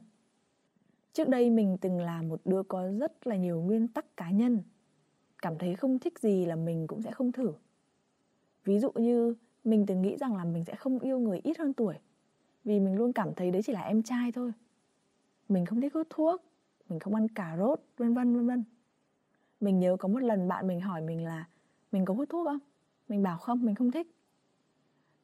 Trước 1.13 1.29
đây 1.29 1.49
mình 1.49 1.77
từng 1.81 1.99
là 1.99 2.21
một 2.21 2.41
đứa 2.45 2.63
có 2.63 2.91
rất 2.99 3.27
là 3.27 3.35
nhiều 3.35 3.61
nguyên 3.61 3.87
tắc 3.87 4.17
cá 4.17 4.31
nhân. 4.31 4.63
Cảm 5.41 5.57
thấy 5.57 5.75
không 5.75 5.99
thích 5.99 6.19
gì 6.19 6.45
là 6.45 6.55
mình 6.55 6.87
cũng 6.87 7.01
sẽ 7.01 7.11
không 7.11 7.31
thử. 7.31 7.53
Ví 8.63 8.79
dụ 8.79 8.91
như 8.91 9.35
mình 9.63 9.85
từng 9.85 10.01
nghĩ 10.01 10.17
rằng 10.17 10.35
là 10.35 10.45
mình 10.45 10.65
sẽ 10.65 10.75
không 10.75 10.99
yêu 10.99 11.19
người 11.19 11.39
ít 11.43 11.57
hơn 11.57 11.73
tuổi 11.73 11.95
vì 12.63 12.79
mình 12.79 12.95
luôn 12.95 13.13
cảm 13.13 13.33
thấy 13.33 13.51
đấy 13.51 13.61
chỉ 13.65 13.73
là 13.73 13.81
em 13.81 14.03
trai 14.03 14.31
thôi. 14.31 14.51
Mình 15.49 15.65
không 15.65 15.81
thích 15.81 15.93
hút 15.93 16.07
thuốc, 16.09 16.43
mình 16.89 16.99
không 16.99 17.15
ăn 17.15 17.27
cà 17.27 17.55
rốt, 17.57 17.81
vân 17.97 18.13
vân 18.13 18.35
vân 18.35 18.47
vân. 18.47 18.63
Mình 19.59 19.79
nhớ 19.79 19.97
có 19.99 20.07
một 20.07 20.19
lần 20.19 20.47
bạn 20.47 20.67
mình 20.67 20.81
hỏi 20.81 21.01
mình 21.01 21.25
là 21.25 21.47
mình 21.91 22.05
có 22.05 22.13
hút 22.13 22.29
thuốc 22.29 22.47
không? 22.47 22.59
Mình 23.07 23.23
bảo 23.23 23.37
không, 23.37 23.65
mình 23.65 23.75
không 23.75 23.91
thích. 23.91 24.15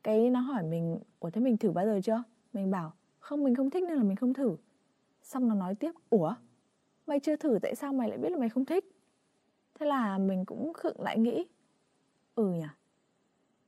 Cái 0.03 0.29
nó 0.29 0.39
hỏi 0.39 0.63
mình, 0.63 0.99
ủa 1.19 1.29
thế 1.29 1.41
mình 1.41 1.57
thử 1.57 1.71
bao 1.71 1.85
giờ 1.85 1.99
chưa? 2.03 2.23
Mình 2.53 2.71
bảo 2.71 2.93
không, 3.19 3.43
mình 3.43 3.55
không 3.55 3.69
thích 3.69 3.83
nên 3.87 3.97
là 3.97 4.03
mình 4.03 4.15
không 4.15 4.33
thử. 4.33 4.57
Xong 5.27 5.47
nó 5.47 5.55
nói 5.55 5.75
tiếp, 5.75 5.91
ủa, 6.09 6.33
mày 7.07 7.19
chưa 7.19 7.35
thử 7.35 7.59
tại 7.61 7.75
sao 7.75 7.93
mày 7.93 8.09
lại 8.09 8.17
biết 8.17 8.29
là 8.29 8.37
mày 8.37 8.49
không 8.49 8.65
thích? 8.65 8.85
Thế 9.79 9.85
là 9.85 10.17
mình 10.17 10.45
cũng 10.45 10.73
khựng 10.73 11.01
lại 11.01 11.19
nghĩ, 11.19 11.45
ừ 12.35 12.49
nhỉ, 12.49 12.65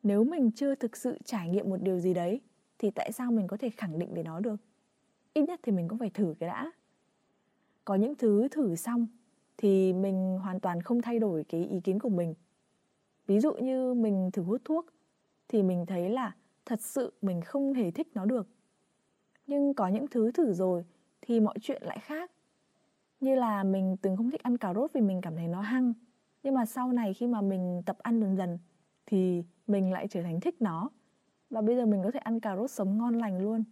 nếu 0.04 0.24
mình 0.24 0.52
chưa 0.52 0.76
thực 0.76 0.98
sự 0.98 1.18
trải 1.26 1.50
nghiệm 1.50 1.70
một 1.70 1.78
điều 1.82 2.00
gì 2.00 2.14
đấy 2.14 2.42
thì 2.78 2.92
tại 2.92 3.12
sao 3.12 3.32
mình 3.32 3.48
có 3.48 3.58
thể 3.58 3.70
khẳng 3.70 4.00
định 4.00 4.14
về 4.14 4.24
nó 4.24 4.40
được? 4.40 4.56
Ít 5.34 5.42
nhất 5.42 5.60
thì 5.64 5.72
mình 5.72 5.88
cũng 5.88 5.98
phải 6.00 6.10
thử 6.10 6.36
cái 6.40 6.50
đã. 6.50 6.72
Có 7.86 7.96
những 7.96 8.16
thứ 8.16 8.48
thử 8.48 8.76
xong 8.76 9.08
thì 9.58 9.94
mình 9.94 10.40
hoàn 10.44 10.60
toàn 10.60 10.82
không 10.82 11.02
thay 11.02 11.20
đổi 11.20 11.44
cái 11.44 11.66
ý 11.66 11.80
kiến 11.80 12.00
của 12.00 12.10
mình. 12.10 12.34
Ví 13.28 13.40
dụ 13.40 13.54
như 13.54 13.94
mình 13.94 14.30
thử 14.34 14.44
hút 14.44 14.62
thuốc 14.66 14.86
thì 15.48 15.64
mình 15.64 15.86
thấy 15.86 16.10
là 16.10 16.36
thật 16.66 16.82
sự 16.82 17.14
mình 17.22 17.42
không 17.42 17.74
hề 17.74 17.92
thích 17.92 18.08
nó 18.14 18.26
được. 18.26 18.48
Nhưng 19.48 19.74
có 19.74 19.88
những 19.88 20.08
thứ 20.08 20.32
thử 20.32 20.54
rồi 20.54 20.86
thì 21.30 21.40
mọi 21.40 21.56
chuyện 21.62 21.84
lại 21.84 22.00
khác. 22.00 22.32
Như 23.20 23.36
là 23.36 23.64
mình 23.64 23.98
từng 24.02 24.16
không 24.18 24.32
thích 24.32 24.44
ăn 24.44 24.58
cà 24.58 24.74
rốt 24.74 24.94
vì 24.94 25.02
mình 25.02 25.22
cảm 25.22 25.36
thấy 25.36 25.48
nó 25.48 25.62
hăng. 25.62 25.94
Nhưng 26.44 26.54
mà 26.54 26.66
sau 26.66 26.92
này 26.92 27.14
khi 27.14 27.28
mà 27.28 27.42
mình 27.42 27.82
tập 27.86 27.98
ăn 28.00 28.22
dần 28.22 28.36
dần 28.38 28.60
thì 29.06 29.44
mình 29.68 29.94
lại 29.94 30.08
trở 30.08 30.24
thành 30.24 30.40
thích 30.40 30.56
nó. 30.60 30.90
Và 31.50 31.62
bây 31.62 31.76
giờ 31.76 31.86
mình 31.86 32.04
có 32.04 32.12
thể 32.12 32.20
ăn 32.20 32.40
cà 32.40 32.56
rốt 32.56 32.72
sống 32.72 32.98
ngon 32.98 33.18
lành 33.18 33.42
luôn. 33.42 33.64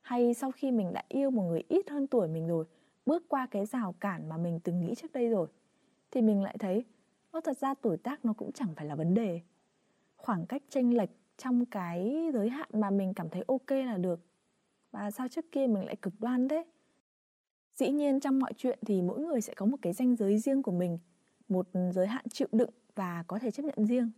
Hay 0.00 0.34
sau 0.34 0.50
khi 0.50 0.70
mình 0.70 0.92
đã 0.92 1.04
yêu 1.08 1.30
một 1.30 1.42
người 1.42 1.62
ít 1.68 1.90
hơn 1.90 2.06
tuổi 2.06 2.28
mình 2.28 2.46
rồi, 2.46 2.64
bước 3.06 3.28
qua 3.28 3.46
cái 3.46 3.66
rào 3.66 3.92
cản 3.92 4.28
mà 4.28 4.36
mình 4.36 4.60
từng 4.64 4.80
nghĩ 4.80 4.94
trước 4.94 5.12
đây 5.12 5.28
rồi, 5.28 5.48
thì 6.10 6.22
mình 6.22 6.42
lại 6.42 6.56
thấy, 6.58 6.84
nó 7.32 7.40
thật 7.40 7.58
ra 7.58 7.74
tuổi 7.74 7.96
tác 7.96 8.24
nó 8.24 8.32
cũng 8.32 8.52
chẳng 8.52 8.74
phải 8.76 8.86
là 8.86 8.94
vấn 8.94 9.14
đề. 9.14 9.40
Khoảng 10.16 10.46
cách 10.46 10.62
chênh 10.68 10.96
lệch 10.96 11.10
trong 11.36 11.66
cái 11.66 12.30
giới 12.32 12.48
hạn 12.48 12.68
mà 12.72 12.90
mình 12.90 13.14
cảm 13.14 13.28
thấy 13.28 13.44
ok 13.48 13.70
là 13.70 13.96
được 13.96 14.20
và 14.94 15.10
sao 15.10 15.28
trước 15.28 15.52
kia 15.52 15.66
mình 15.66 15.84
lại 15.84 15.96
cực 15.96 16.20
đoan 16.20 16.48
thế? 16.48 16.64
Dĩ 17.74 17.90
nhiên 17.90 18.20
trong 18.20 18.38
mọi 18.38 18.52
chuyện 18.56 18.78
thì 18.86 19.02
mỗi 19.02 19.20
người 19.20 19.40
sẽ 19.40 19.54
có 19.54 19.66
một 19.66 19.76
cái 19.82 19.92
ranh 19.92 20.16
giới 20.16 20.38
riêng 20.38 20.62
của 20.62 20.72
mình, 20.72 20.98
một 21.48 21.68
giới 21.94 22.06
hạn 22.06 22.24
chịu 22.28 22.48
đựng 22.52 22.70
và 22.94 23.24
có 23.26 23.38
thể 23.38 23.50
chấp 23.50 23.62
nhận 23.62 23.86
riêng. 23.86 24.10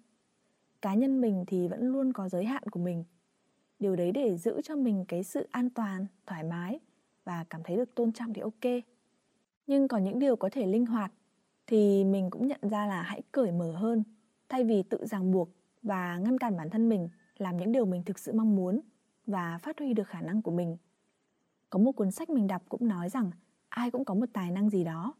Cá 0.82 0.94
nhân 0.94 1.20
mình 1.20 1.44
thì 1.46 1.68
vẫn 1.68 1.88
luôn 1.88 2.12
có 2.12 2.28
giới 2.28 2.44
hạn 2.44 2.62
của 2.70 2.80
mình. 2.80 3.04
Điều 3.78 3.96
đấy 3.96 4.12
để 4.12 4.36
giữ 4.36 4.60
cho 4.64 4.76
mình 4.76 5.04
cái 5.08 5.24
sự 5.24 5.48
an 5.50 5.70
toàn, 5.70 6.06
thoải 6.26 6.44
mái 6.44 6.80
và 7.24 7.44
cảm 7.50 7.62
thấy 7.64 7.76
được 7.76 7.94
tôn 7.94 8.12
trọng 8.12 8.32
thì 8.32 8.42
ok. 8.42 8.82
Nhưng 9.66 9.88
có 9.88 9.98
những 9.98 10.18
điều 10.18 10.36
có 10.36 10.48
thể 10.52 10.66
linh 10.66 10.86
hoạt 10.86 11.12
thì 11.66 12.04
mình 12.04 12.30
cũng 12.30 12.46
nhận 12.46 12.60
ra 12.62 12.86
là 12.86 13.02
hãy 13.02 13.22
cởi 13.32 13.52
mở 13.52 13.72
hơn, 13.72 14.02
thay 14.48 14.64
vì 14.64 14.82
tự 14.82 15.06
ràng 15.06 15.32
buộc 15.32 15.48
và 15.82 16.18
ngăn 16.18 16.38
cản 16.38 16.56
bản 16.56 16.70
thân 16.70 16.88
mình 16.88 17.08
làm 17.38 17.56
những 17.56 17.72
điều 17.72 17.84
mình 17.84 18.02
thực 18.04 18.18
sự 18.18 18.32
mong 18.32 18.56
muốn 18.56 18.80
và 19.26 19.58
phát 19.58 19.78
huy 19.78 19.94
được 19.94 20.08
khả 20.08 20.20
năng 20.20 20.42
của 20.42 20.50
mình. 20.50 20.76
Có 21.70 21.78
một 21.78 21.92
cuốn 21.92 22.10
sách 22.10 22.30
mình 22.30 22.46
đọc 22.46 22.62
cũng 22.68 22.88
nói 22.88 23.08
rằng 23.08 23.30
ai 23.68 23.90
cũng 23.90 24.04
có 24.04 24.14
một 24.14 24.26
tài 24.32 24.50
năng 24.50 24.70
gì 24.70 24.84
đó 24.84 25.14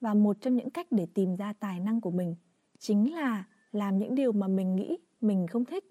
và 0.00 0.14
một 0.14 0.36
trong 0.40 0.56
những 0.56 0.70
cách 0.70 0.86
để 0.90 1.06
tìm 1.14 1.36
ra 1.36 1.52
tài 1.52 1.80
năng 1.80 2.00
của 2.00 2.10
mình 2.10 2.36
chính 2.78 3.14
là 3.14 3.44
làm 3.72 3.98
những 3.98 4.14
điều 4.14 4.32
mà 4.32 4.48
mình 4.48 4.76
nghĩ 4.76 4.98
mình 5.20 5.46
không 5.46 5.64
thích, 5.64 5.84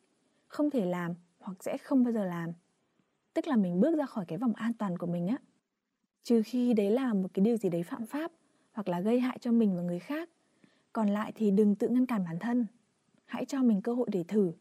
không 0.47 0.69
thể 0.69 0.85
làm 0.85 1.13
hoặc 1.39 1.63
sẽ 1.63 1.77
không 1.77 2.03
bao 2.03 2.13
giờ 2.13 2.25
làm. 2.25 2.49
Tức 3.33 3.47
là 3.47 3.55
mình 3.55 3.79
bước 3.79 3.97
ra 3.97 4.05
khỏi 4.05 4.25
cái 4.25 4.37
vòng 4.37 4.53
an 4.53 4.73
toàn 4.73 4.97
của 4.97 5.07
mình 5.07 5.27
á. 5.27 5.37
Trừ 6.23 6.41
khi 6.45 6.73
đấy 6.73 6.91
là 6.91 7.13
một 7.13 7.27
cái 7.33 7.45
điều 7.45 7.57
gì 7.57 7.69
đấy 7.69 7.83
phạm 7.83 8.05
pháp 8.05 8.31
hoặc 8.71 8.87
là 8.87 8.99
gây 9.01 9.19
hại 9.19 9.37
cho 9.41 9.51
mình 9.51 9.75
và 9.75 9.81
người 9.81 9.99
khác. 9.99 10.29
Còn 10.93 11.09
lại 11.09 11.31
thì 11.35 11.51
đừng 11.51 11.75
tự 11.75 11.87
ngăn 11.87 12.05
cản 12.05 12.23
bản 12.23 12.39
thân. 12.39 12.65
Hãy 13.25 13.45
cho 13.45 13.63
mình 13.63 13.81
cơ 13.81 13.93
hội 13.93 14.07
để 14.11 14.23
thử. 14.23 14.51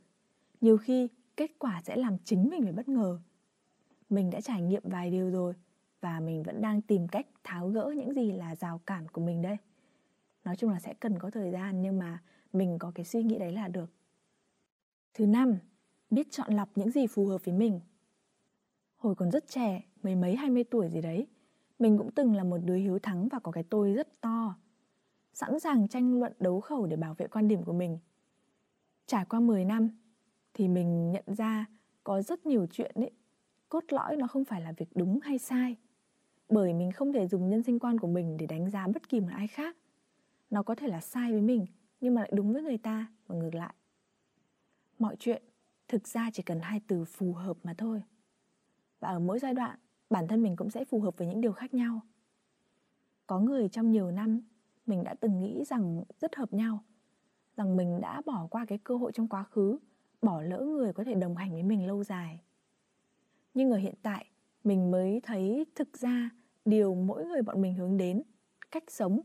Nhiều 0.61 0.77
khi 0.77 1.09
kết 1.41 1.59
quả 1.59 1.83
sẽ 1.85 1.97
làm 1.97 2.17
chính 2.25 2.51
mình 2.51 2.63
phải 2.63 2.73
bất 2.73 2.89
ngờ. 2.89 3.21
Mình 4.11 4.31
đã 4.31 4.41
trải 4.41 4.63
nghiệm 4.63 4.83
vài 4.85 5.11
điều 5.11 5.31
rồi, 5.31 5.55
và 6.01 6.21
mình 6.21 6.43
vẫn 6.43 6.63
đang 6.63 6.83
tìm 6.83 7.09
cách 7.09 7.27
tháo 7.45 7.69
gỡ 7.69 7.93
những 7.97 8.15
gì 8.15 8.33
là 8.33 8.57
rào 8.57 8.81
cản 8.87 9.09
của 9.09 9.21
mình 9.21 9.43
đây. 9.43 9.57
Nói 10.45 10.57
chung 10.57 10.71
là 10.71 10.81
sẽ 10.81 10.95
cần 10.95 11.19
có 11.19 11.31
thời 11.31 11.51
gian, 11.51 11.83
nhưng 11.83 11.99
mà 11.99 12.23
mình 12.53 12.79
có 12.79 12.93
cái 12.95 13.05
suy 13.05 13.23
nghĩ 13.23 13.39
đấy 13.39 13.53
là 13.53 13.69
được. 13.69 13.93
Thứ 15.15 15.27
năm, 15.27 15.59
biết 16.11 16.31
chọn 16.31 16.55
lọc 16.55 16.69
những 16.75 16.91
gì 16.91 17.07
phù 17.07 17.27
hợp 17.27 17.45
với 17.45 17.55
mình. 17.55 17.81
Hồi 18.97 19.15
còn 19.15 19.31
rất 19.31 19.49
trẻ 19.49 19.83
mấy 20.03 20.17
mấy, 20.17 20.37
hai 20.37 20.51
mươi 20.51 20.65
tuổi 20.65 20.89
gì 20.89 21.01
đấy, 21.01 21.27
mình 21.79 21.99
cũng 21.99 22.11
từng 22.11 22.35
là 22.35 22.45
một 22.45 22.59
đứa 22.59 22.77
hiếu 22.77 22.99
thắng 22.99 23.29
và 23.29 23.39
có 23.39 23.53
cái 23.53 23.63
tôi 23.63 23.93
rất 23.93 24.21
to, 24.21 24.55
sẵn 25.33 25.61
sàng 25.61 25.89
tranh 25.89 26.21
luận, 26.21 26.33
đấu 26.39 26.61
khẩu 26.61 26.87
để 26.87 26.97
bảo 26.97 27.15
vệ 27.15 27.27
quan 27.27 27.49
điểm 27.49 27.63
của 27.63 27.73
mình. 27.73 27.99
Trải 29.07 29.25
qua 29.25 29.41
10 29.41 29.65
năm 29.65 29.91
thì 30.55 30.69
mình 30.69 31.11
nhận 31.11 31.25
ra 31.27 31.67
có 32.05 32.23
rất 32.23 32.47
nhiều 32.47 32.67
chuyện 32.71 32.93
ấy, 32.95 33.11
cốt 33.69 33.85
lõi 33.89 34.17
nó 34.17 34.27
không 34.27 34.45
phải 34.45 34.61
là 34.61 34.73
việc 34.73 34.89
đúng 34.95 35.21
hay 35.23 35.39
sai. 35.39 35.77
Bởi 36.49 36.75
mình 36.75 36.93
không 36.93 37.13
thể 37.13 37.27
dùng 37.27 37.49
nhân 37.49 37.63
sinh 37.63 37.79
quan 37.79 37.99
của 37.99 38.09
mình 38.09 38.37
để 38.37 38.47
đánh 38.47 38.71
giá 38.71 38.87
bất 38.87 39.09
kỳ 39.09 39.21
một 39.21 39.29
ai 39.33 39.47
khác. 39.47 39.77
Nó 40.51 40.63
có 40.63 40.75
thể 40.75 40.89
là 40.89 41.01
sai 41.01 41.33
với 41.33 41.41
mình, 41.41 41.67
nhưng 42.01 42.15
mà 42.15 42.21
lại 42.21 42.31
đúng 42.35 42.53
với 42.53 42.63
người 42.63 42.79
ta 42.79 43.07
và 43.27 43.35
ngược 43.35 43.55
lại. 43.55 43.75
Mọi 44.99 45.17
chuyện, 45.19 45.43
thực 45.89 46.09
ra 46.09 46.31
chỉ 46.33 46.43
cần 46.43 46.61
hai 46.61 46.81
từ 46.87 47.05
phù 47.05 47.33
hợp 47.33 47.57
mà 47.63 47.75
thôi. 47.79 48.03
Và 49.01 49.09
ở 49.09 49.19
mỗi 49.19 49.39
giai 49.39 49.55
đoạn, 49.55 49.79
bản 50.11 50.29
thân 50.29 50.43
mình 50.43 50.57
cũng 50.57 50.71
sẽ 50.71 50.85
phù 50.85 51.01
hợp 51.01 51.17
với 51.17 51.27
những 51.27 51.41
điều 51.41 51.53
khác 51.53 51.75
nhau. 51.75 52.01
Có 53.27 53.41
người 53.41 53.69
trong 53.69 53.91
nhiều 53.91 54.11
năm, 54.11 54.41
mình 54.87 55.05
đã 55.05 55.15
từng 55.15 55.41
nghĩ 55.41 55.65
rằng 55.65 56.03
rất 56.21 56.37
hợp 56.37 56.53
nhau, 56.53 56.85
rằng 57.57 57.77
mình 57.77 58.01
đã 58.01 58.23
bỏ 58.27 58.47
qua 58.51 58.65
cái 58.65 58.79
cơ 58.79 58.97
hội 58.97 59.13
trong 59.13 59.29
quá 59.29 59.45
khứ 59.45 59.79
bỏ 60.23 60.43
lỡ 60.43 60.61
người 60.61 60.93
có 60.93 61.05
thể 61.05 61.15
đồng 61.15 61.37
hành 61.37 61.53
với 61.53 61.63
mình 61.63 61.87
lâu 61.87 62.05
dài. 62.05 62.41
Nhưng 63.55 63.71
ở 63.71 63.77
hiện 63.77 63.95
tại, 64.03 64.27
mình 64.65 64.91
mới 64.91 65.21
thấy 65.23 65.67
thực 65.75 65.99
ra 65.99 66.31
điều 66.65 66.95
mỗi 66.95 67.25
người 67.25 67.43
bọn 67.43 67.63
mình 67.63 67.75
hướng 67.75 67.97
đến, 67.97 68.23
cách 68.71 68.85
sống, 68.89 69.21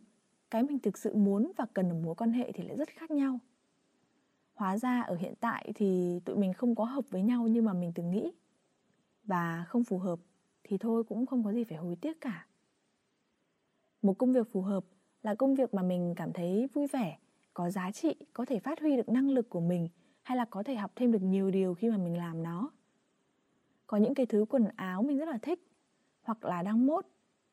cái 0.51 0.63
mình 0.63 0.79
thực 0.79 0.97
sự 0.97 1.15
muốn 1.15 1.51
và 1.57 1.65
cần 1.73 1.89
ở 1.89 1.95
mối 1.95 2.15
quan 2.15 2.31
hệ 2.31 2.51
thì 2.51 2.63
lại 2.63 2.77
rất 2.77 2.89
khác 2.89 3.11
nhau. 3.11 3.39
Hóa 4.53 4.77
ra 4.77 5.01
ở 5.01 5.15
hiện 5.15 5.33
tại 5.39 5.71
thì 5.75 6.19
tụi 6.25 6.37
mình 6.37 6.53
không 6.53 6.75
có 6.75 6.83
hợp 6.83 7.05
với 7.09 7.21
nhau 7.21 7.47
như 7.47 7.61
mà 7.61 7.73
mình 7.73 7.91
từng 7.95 8.11
nghĩ. 8.11 8.31
Và 9.23 9.65
không 9.67 9.83
phù 9.83 9.97
hợp 9.97 10.19
thì 10.63 10.77
thôi 10.77 11.03
cũng 11.03 11.25
không 11.25 11.43
có 11.43 11.53
gì 11.53 11.63
phải 11.63 11.77
hối 11.77 11.95
tiếc 11.95 12.21
cả. 12.21 12.47
Một 14.01 14.17
công 14.17 14.33
việc 14.33 14.51
phù 14.51 14.61
hợp 14.61 14.85
là 15.23 15.35
công 15.35 15.55
việc 15.55 15.73
mà 15.73 15.83
mình 15.83 16.13
cảm 16.17 16.33
thấy 16.33 16.67
vui 16.73 16.87
vẻ, 16.87 17.17
có 17.53 17.69
giá 17.69 17.91
trị, 17.91 18.15
có 18.33 18.45
thể 18.45 18.59
phát 18.59 18.79
huy 18.79 18.97
được 18.97 19.09
năng 19.09 19.29
lực 19.29 19.49
của 19.49 19.59
mình 19.61 19.89
hay 20.25 20.38
là 20.38 20.46
có 20.46 20.63
thể 20.63 20.75
học 20.75 20.91
thêm 20.96 21.12
được 21.12 21.22
nhiều 21.22 21.51
điều 21.51 21.74
khi 21.74 21.89
mà 21.89 21.98
mình 21.98 22.17
làm 22.17 22.44
nó? 22.44 22.72
Có 23.88 23.98
những 23.98 24.13
cái 24.13 24.25
thứ 24.25 24.46
quần 24.50 24.65
áo 24.75 25.03
mình 25.03 25.17
rất 25.17 25.27
là 25.27 25.38
thích, 25.41 25.60
hoặc 26.22 26.46
là 26.46 26.63
đang 26.63 26.86
mốt, 26.86 27.05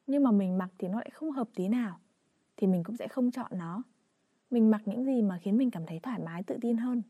nhưng 0.07 0.23
mà 0.23 0.31
mình 0.31 0.59
mặc 0.59 0.71
thì 0.79 0.89
nó 0.89 0.99
lại 0.99 1.11
không 1.13 1.31
hợp 1.31 1.49
tí 1.55 1.69
nào, 1.69 2.01
thì 2.57 2.67
mình 2.67 2.85
cũng 2.85 2.97
sẽ 2.97 3.09
không 3.09 3.31
chọn 3.31 3.51
nó. 3.55 3.83
Mình 4.51 4.71
mặc 4.71 4.83
những 4.85 5.05
gì 5.05 5.23
mà 5.23 5.39
khiến 5.39 5.57
mình 5.57 5.71
cảm 5.71 5.87
thấy 5.87 6.01
thoải 6.01 6.19
mái, 6.19 6.43
tự 6.43 6.59
tin 6.61 6.77
hơn. 6.77 7.03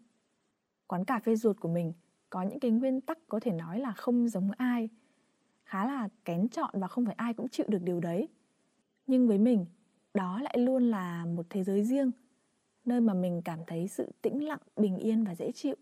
Quán 0.87 1.05
cà 1.05 1.21
phê 1.21 1.37
ruột 1.37 1.61
của 1.61 1.69
mình 1.69 1.93
có 2.31 2.43
những 2.43 2.61
cái 2.61 2.71
nguyên 2.71 3.01
tắc 3.01 3.19
có 3.29 3.41
thể 3.41 3.53
nói 3.53 3.81
là 3.81 3.93
không 3.93 4.29
giống 4.29 4.51
ai, 4.51 4.89
khá 5.65 5.87
là 5.87 6.09
kén 6.25 6.49
chọn 6.49 6.71
và 6.73 6.89
không 6.89 7.07
phải 7.07 7.15
ai 7.15 7.35
cũng 7.35 7.49
chịu 7.49 7.67
được 7.69 7.83
điều 7.83 8.01
đấy. 8.01 8.29
Nhưng 9.07 9.29
với 9.29 9.39
mình, 9.39 9.67
đó 10.15 10.41
lại 10.43 10.59
luôn 10.59 10.91
là 10.91 11.25
một 11.25 11.47
thế 11.51 11.65
giới 11.65 11.85
riêng 11.85 12.11
nơi 12.85 13.01
mà 13.01 13.15
mình 13.15 13.43
cảm 13.45 13.59
thấy 13.67 13.89
sự 13.89 14.13
tĩnh 14.23 14.45
lặng, 14.45 14.61
bình 14.77 14.97
yên 14.97 15.25
và 15.25 15.35
dễ 15.35 15.53
chịu. 15.53 15.75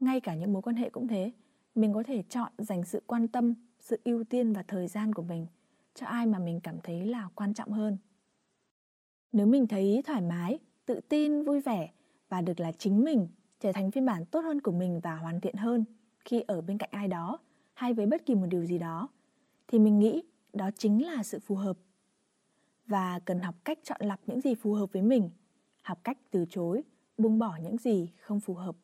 Ngay 0.00 0.20
cả 0.20 0.34
những 0.34 0.52
mối 0.52 0.62
quan 0.62 0.76
hệ 0.76 0.90
cũng 0.90 1.08
thế, 1.08 1.32
mình 1.74 1.92
có 1.92 2.02
thể 2.02 2.22
chọn 2.28 2.52
dành 2.58 2.84
sự 2.84 3.02
quan 3.06 3.28
tâm, 3.28 3.54
sự 3.78 4.00
ưu 4.04 4.24
tiên 4.24 4.52
và 4.52 4.62
thời 4.62 4.88
gian 4.88 5.12
của 5.12 5.22
mình 5.22 5.46
cho 5.94 6.06
ai 6.06 6.26
mà 6.26 6.38
mình 6.38 6.60
cảm 6.60 6.80
thấy 6.82 7.06
là 7.06 7.28
quan 7.34 7.54
trọng 7.54 7.72
hơn. 7.72 7.98
Nếu 9.32 9.46
mình 9.46 9.66
thấy 9.66 10.02
thoải 10.06 10.20
mái, 10.20 10.58
tự 10.86 11.00
tin, 11.08 11.44
vui 11.44 11.60
vẻ 11.60 11.92
và 12.28 12.40
được 12.40 12.60
là 12.60 12.72
chính 12.72 13.04
mình, 13.04 13.28
trở 13.60 13.72
thành 13.72 13.90
phiên 13.90 14.06
bản 14.06 14.24
tốt 14.24 14.40
hơn 14.40 14.60
của 14.60 14.72
mình 14.72 15.00
và 15.00 15.16
hoàn 15.16 15.40
thiện 15.40 15.54
hơn 15.54 15.84
khi 16.24 16.40
ở 16.40 16.60
bên 16.60 16.78
cạnh 16.78 16.90
ai 16.92 17.08
đó 17.08 17.38
hay 17.74 17.94
với 17.94 18.06
bất 18.06 18.26
kỳ 18.26 18.34
một 18.34 18.46
điều 18.46 18.64
gì 18.64 18.78
đó, 18.78 19.08
thì 19.68 19.78
mình 19.78 19.98
nghĩ 19.98 20.22
đó 20.52 20.70
chính 20.78 21.06
là 21.06 21.22
sự 21.22 21.38
phù 21.38 21.54
hợp. 21.54 21.76
Và 22.86 23.18
cần 23.24 23.40
học 23.40 23.54
cách 23.64 23.78
chọn 23.82 24.00
lọc 24.00 24.20
những 24.26 24.40
gì 24.40 24.54
phù 24.54 24.72
hợp 24.72 24.92
với 24.92 25.02
mình 25.02 25.30
học 25.84 26.04
cách 26.04 26.18
từ 26.30 26.44
chối, 26.50 26.82
buông 27.18 27.38
bỏ 27.38 27.58
những 27.62 27.78
gì 27.78 28.12
không 28.20 28.40
phù 28.40 28.54
hợp 28.54 28.76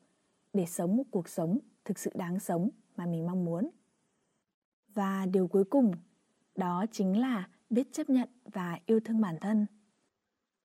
để 0.52 0.66
sống 0.66 0.96
một 0.96 1.04
cuộc 1.10 1.28
sống 1.28 1.58
thực 1.84 1.98
sự 1.98 2.10
đáng 2.14 2.40
sống 2.40 2.70
mà 2.96 3.06
mình 3.06 3.26
mong 3.26 3.44
muốn. 3.44 3.70
Và 4.94 5.26
điều 5.26 5.48
cuối 5.48 5.64
cùng, 5.64 5.92
đó 6.54 6.84
chính 6.92 7.20
là 7.20 7.48
biết 7.70 7.92
chấp 7.92 8.10
nhận 8.10 8.28
và 8.44 8.78
yêu 8.86 9.00
thương 9.00 9.20
bản 9.20 9.36
thân. 9.40 9.66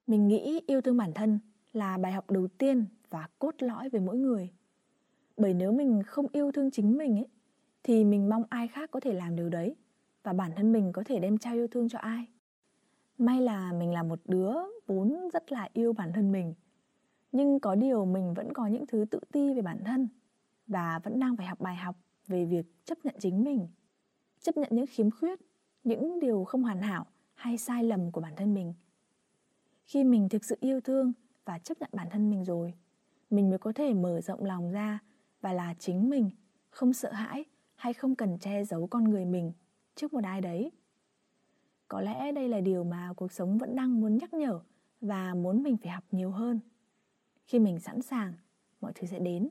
Mình 0.08 0.28
nghĩ 0.28 0.62
yêu 0.68 0.82
thương 0.82 0.98
bản 0.98 1.12
thân 1.14 1.40
là 1.74 1.98
bài 1.98 2.12
học 2.12 2.32
đầu 2.32 2.48
tiên 2.48 2.86
và 3.10 3.28
cốt 3.40 3.56
lõi 3.60 3.90
với 3.90 4.02
mỗi 4.02 4.18
người. 4.18 4.54
Bởi 5.38 5.54
nếu 5.54 5.72
mình 5.72 6.04
không 6.04 6.26
yêu 6.32 6.52
thương 6.52 6.72
chính 6.72 6.98
mình 6.98 7.18
ấy, 7.18 7.28
thì 7.84 8.04
mình 8.04 8.30
mong 8.30 8.44
ai 8.50 8.68
khác 8.68 8.92
có 8.92 9.00
thể 9.00 9.14
làm 9.14 9.36
điều 9.36 9.50
đấy 9.50 9.76
và 10.24 10.34
bản 10.34 10.52
thân 10.56 10.72
mình 10.72 10.92
có 10.94 11.04
thể 11.06 11.20
đem 11.20 11.38
trao 11.38 11.54
yêu 11.54 11.68
thương 11.68 11.90
cho 11.90 12.00
ai 12.00 12.28
may 13.18 13.42
là 13.42 13.74
mình 13.74 13.92
là 13.92 14.04
một 14.04 14.20
đứa 14.26 14.54
vốn 14.88 15.30
rất 15.34 15.52
là 15.52 15.70
yêu 15.74 15.94
bản 15.94 16.14
thân 16.14 16.32
mình. 16.32 16.54
Nhưng 17.32 17.60
có 17.60 17.76
điều 17.76 18.06
mình 18.06 18.34
vẫn 18.34 18.54
có 18.54 18.68
những 18.68 18.86
thứ 18.88 19.06
tự 19.12 19.20
ti 19.32 19.54
về 19.54 19.62
bản 19.62 19.84
thân 19.86 20.08
và 20.68 21.00
vẫn 21.04 21.20
đang 21.20 21.38
phải 21.38 21.46
học 21.46 21.60
bài 21.62 21.76
học 21.76 21.96
về 22.28 22.46
việc 22.46 22.86
chấp 22.86 22.98
nhận 23.04 23.16
chính 23.20 23.44
mình, 23.44 23.68
chấp 24.40 24.58
nhận 24.58 24.70
những 24.72 24.86
khiếm 24.88 25.12
khuyết, 25.12 25.40
những 25.84 26.20
điều 26.20 26.44
không 26.44 26.64
hoàn 26.64 26.82
hảo 26.82 27.06
hay 27.34 27.58
sai 27.58 27.84
lầm 27.84 28.12
của 28.12 28.22
bản 28.22 28.34
thân 28.36 28.54
mình. 28.54 28.74
Khi 29.86 30.04
mình 30.04 30.30
thực 30.30 30.46
sự 30.46 30.58
yêu 30.60 30.82
thương 30.82 31.14
và 31.46 31.60
chấp 31.60 31.80
nhận 31.80 31.90
bản 31.94 32.08
thân 32.12 32.30
mình 32.30 32.44
rồi, 32.44 32.74
mình 33.30 33.50
mới 33.50 33.60
có 33.60 33.74
thể 33.76 33.94
mở 33.94 34.22
rộng 34.22 34.44
lòng 34.44 34.72
ra 34.72 35.00
và 35.42 35.54
là 35.54 35.74
chính 35.80 36.10
mình, 36.10 36.30
không 36.70 36.94
sợ 36.94 37.12
hãi 37.12 37.46
hay 37.76 37.94
không 37.94 38.16
cần 38.16 38.38
che 38.40 38.64
giấu 38.64 38.88
con 38.88 39.04
người 39.04 39.26
mình 39.26 39.54
trước 39.96 40.14
một 40.14 40.24
ai 40.24 40.42
đấy 40.42 40.72
có 41.88 42.02
lẽ 42.02 42.32
đây 42.32 42.50
là 42.50 42.62
điều 42.62 42.84
mà 42.84 43.14
cuộc 43.16 43.32
sống 43.32 43.58
vẫn 43.58 43.76
đang 43.76 44.02
muốn 44.02 44.18
nhắc 44.18 44.34
nhở 44.34 44.60
và 45.02 45.34
muốn 45.34 45.64
mình 45.64 45.78
phải 45.78 45.92
học 45.92 46.04
nhiều 46.12 46.32
hơn. 46.32 46.60
Khi 47.46 47.60
mình 47.60 47.80
sẵn 47.80 48.02
sàng, 48.02 48.34
mọi 48.82 48.92
thứ 48.96 49.08
sẽ 49.08 49.20
đến. 49.20 49.50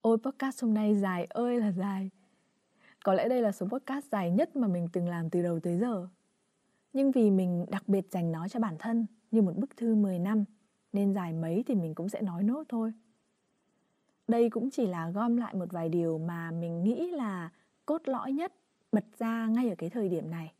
Ôi, 0.00 0.18
podcast 0.22 0.62
hôm 0.62 0.74
nay 0.74 0.94
dài 0.94 1.24
ơi 1.24 1.60
là 1.60 1.72
dài. 1.72 2.10
Có 3.04 3.14
lẽ 3.14 3.28
đây 3.28 3.42
là 3.42 3.52
số 3.52 3.66
podcast 3.66 4.06
dài 4.06 4.30
nhất 4.30 4.56
mà 4.56 4.68
mình 4.68 4.88
từng 4.92 5.08
làm 5.08 5.30
từ 5.30 5.42
đầu 5.42 5.60
tới 5.60 5.78
giờ. 5.78 6.08
Nhưng 6.92 7.12
vì 7.12 7.30
mình 7.30 7.66
đặc 7.70 7.88
biệt 7.88 8.10
dành 8.10 8.32
nó 8.32 8.48
cho 8.48 8.60
bản 8.60 8.76
thân 8.78 9.06
như 9.30 9.42
một 9.42 9.56
bức 9.56 9.76
thư 9.76 9.94
10 9.94 10.18
năm, 10.18 10.44
nên 10.92 11.14
dài 11.14 11.32
mấy 11.32 11.64
thì 11.66 11.74
mình 11.74 11.94
cũng 11.94 12.08
sẽ 12.08 12.22
nói 12.22 12.42
nốt 12.42 12.64
thôi. 12.68 12.92
Đây 14.28 14.50
cũng 14.50 14.70
chỉ 14.70 14.86
là 14.86 15.10
gom 15.10 15.36
lại 15.36 15.54
một 15.54 15.72
vài 15.72 15.88
điều 15.88 16.18
mà 16.18 16.50
mình 16.50 16.84
nghĩ 16.84 17.10
là 17.10 17.50
cốt 17.86 18.02
lõi 18.04 18.32
nhất 18.32 18.52
bật 18.92 19.04
ra 19.18 19.46
ngay 19.46 19.68
ở 19.68 19.74
cái 19.78 19.90
thời 19.90 20.08
điểm 20.08 20.30
này. 20.30 20.52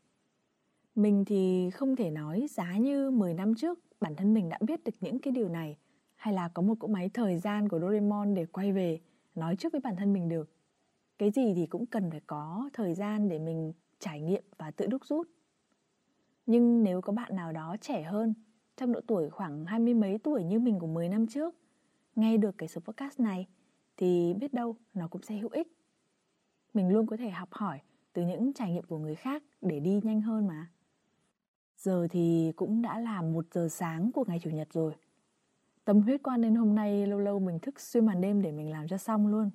Mình 0.95 1.25
thì 1.25 1.69
không 1.69 1.95
thể 1.95 2.11
nói 2.11 2.47
giá 2.49 2.77
như 2.77 3.11
10 3.11 3.33
năm 3.33 3.55
trước 3.55 3.79
bản 3.99 4.15
thân 4.15 4.33
mình 4.33 4.49
đã 4.49 4.57
biết 4.61 4.83
được 4.83 4.91
những 5.01 5.19
cái 5.19 5.31
điều 5.31 5.49
này 5.49 5.77
hay 6.15 6.33
là 6.33 6.47
có 6.47 6.61
một 6.61 6.75
cỗ 6.79 6.87
máy 6.87 7.09
thời 7.13 7.37
gian 7.37 7.69
của 7.69 7.79
Doraemon 7.79 8.33
để 8.33 8.45
quay 8.45 8.71
về 8.71 8.99
nói 9.35 9.55
trước 9.55 9.71
với 9.71 9.81
bản 9.81 9.95
thân 9.95 10.13
mình 10.13 10.29
được. 10.29 10.49
Cái 11.17 11.31
gì 11.31 11.53
thì 11.55 11.65
cũng 11.65 11.85
cần 11.85 12.11
phải 12.11 12.21
có 12.27 12.69
thời 12.73 12.93
gian 12.93 13.29
để 13.29 13.39
mình 13.39 13.73
trải 13.99 14.21
nghiệm 14.21 14.43
và 14.57 14.71
tự 14.71 14.87
đúc 14.87 15.05
rút. 15.05 15.27
Nhưng 16.45 16.83
nếu 16.83 17.01
có 17.01 17.13
bạn 17.13 17.35
nào 17.35 17.51
đó 17.51 17.75
trẻ 17.81 18.03
hơn, 18.03 18.33
trong 18.77 18.91
độ 18.91 18.99
tuổi 19.07 19.29
khoảng 19.29 19.65
hai 19.65 19.79
mươi 19.79 19.93
mấy 19.93 20.17
tuổi 20.17 20.43
như 20.43 20.59
mình 20.59 20.79
của 20.79 20.87
10 20.87 21.09
năm 21.09 21.27
trước, 21.27 21.55
nghe 22.15 22.37
được 22.37 22.57
cái 22.57 22.69
số 22.69 22.81
podcast 22.81 23.19
này 23.19 23.47
thì 23.97 24.33
biết 24.33 24.53
đâu 24.53 24.75
nó 24.93 25.07
cũng 25.07 25.21
sẽ 25.21 25.37
hữu 25.37 25.49
ích. 25.49 25.67
Mình 26.73 26.89
luôn 26.89 27.07
có 27.07 27.17
thể 27.17 27.29
học 27.29 27.49
hỏi 27.51 27.79
từ 28.13 28.25
những 28.25 28.53
trải 28.53 28.71
nghiệm 28.71 28.83
của 28.83 28.97
người 28.97 29.15
khác 29.15 29.43
để 29.61 29.79
đi 29.79 29.99
nhanh 30.03 30.21
hơn 30.21 30.47
mà. 30.47 30.69
Giờ 31.77 32.07
thì 32.11 32.51
cũng 32.55 32.81
đã 32.81 32.99
là 32.99 33.21
một 33.21 33.45
giờ 33.51 33.67
sáng 33.71 34.11
của 34.11 34.25
ngày 34.27 34.39
Chủ 34.39 34.49
nhật 34.49 34.73
rồi. 34.73 34.93
Tâm 35.85 36.01
huyết 36.01 36.23
quan 36.23 36.41
nên 36.41 36.55
hôm 36.55 36.75
nay 36.75 37.07
lâu 37.07 37.19
lâu 37.19 37.39
mình 37.39 37.59
thức 37.59 37.79
xuyên 37.79 38.05
màn 38.05 38.21
đêm 38.21 38.41
để 38.41 38.51
mình 38.51 38.71
làm 38.71 38.87
cho 38.87 38.97
xong 38.97 39.27
luôn. 39.27 39.49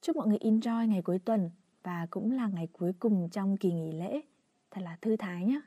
Chúc 0.00 0.16
mọi 0.16 0.26
người 0.26 0.38
enjoy 0.38 0.86
ngày 0.86 1.02
cuối 1.02 1.18
tuần 1.18 1.50
và 1.82 2.06
cũng 2.10 2.30
là 2.30 2.48
ngày 2.48 2.68
cuối 2.72 2.92
cùng 2.98 3.28
trong 3.30 3.56
kỳ 3.56 3.72
nghỉ 3.72 3.92
lễ. 3.92 4.20
Thật 4.70 4.80
là 4.80 4.98
thư 5.00 5.16
thái 5.16 5.44
nhé. 5.44 5.60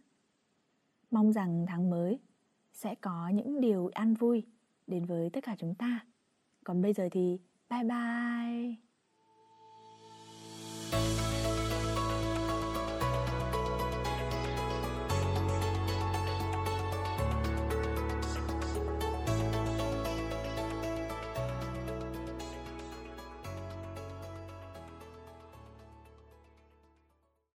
Mong 1.12 1.34
rằng 1.34 1.65
tháng 1.67 1.89
mới 1.89 2.19
sẽ 2.73 2.95
có 2.95 3.30
những 3.30 3.62
điều 3.62 3.89
an 3.93 4.13
vui 4.13 4.43
đến 4.88 5.06
với 5.06 5.30
tất 5.30 5.43
cả 5.43 5.56
chúng 5.60 5.75
ta. 5.75 6.06
Còn 6.63 6.82
bây 6.82 6.93
giờ 6.93 7.10
thì 7.12 7.39
bye 7.69 7.84
bye. 7.84 8.75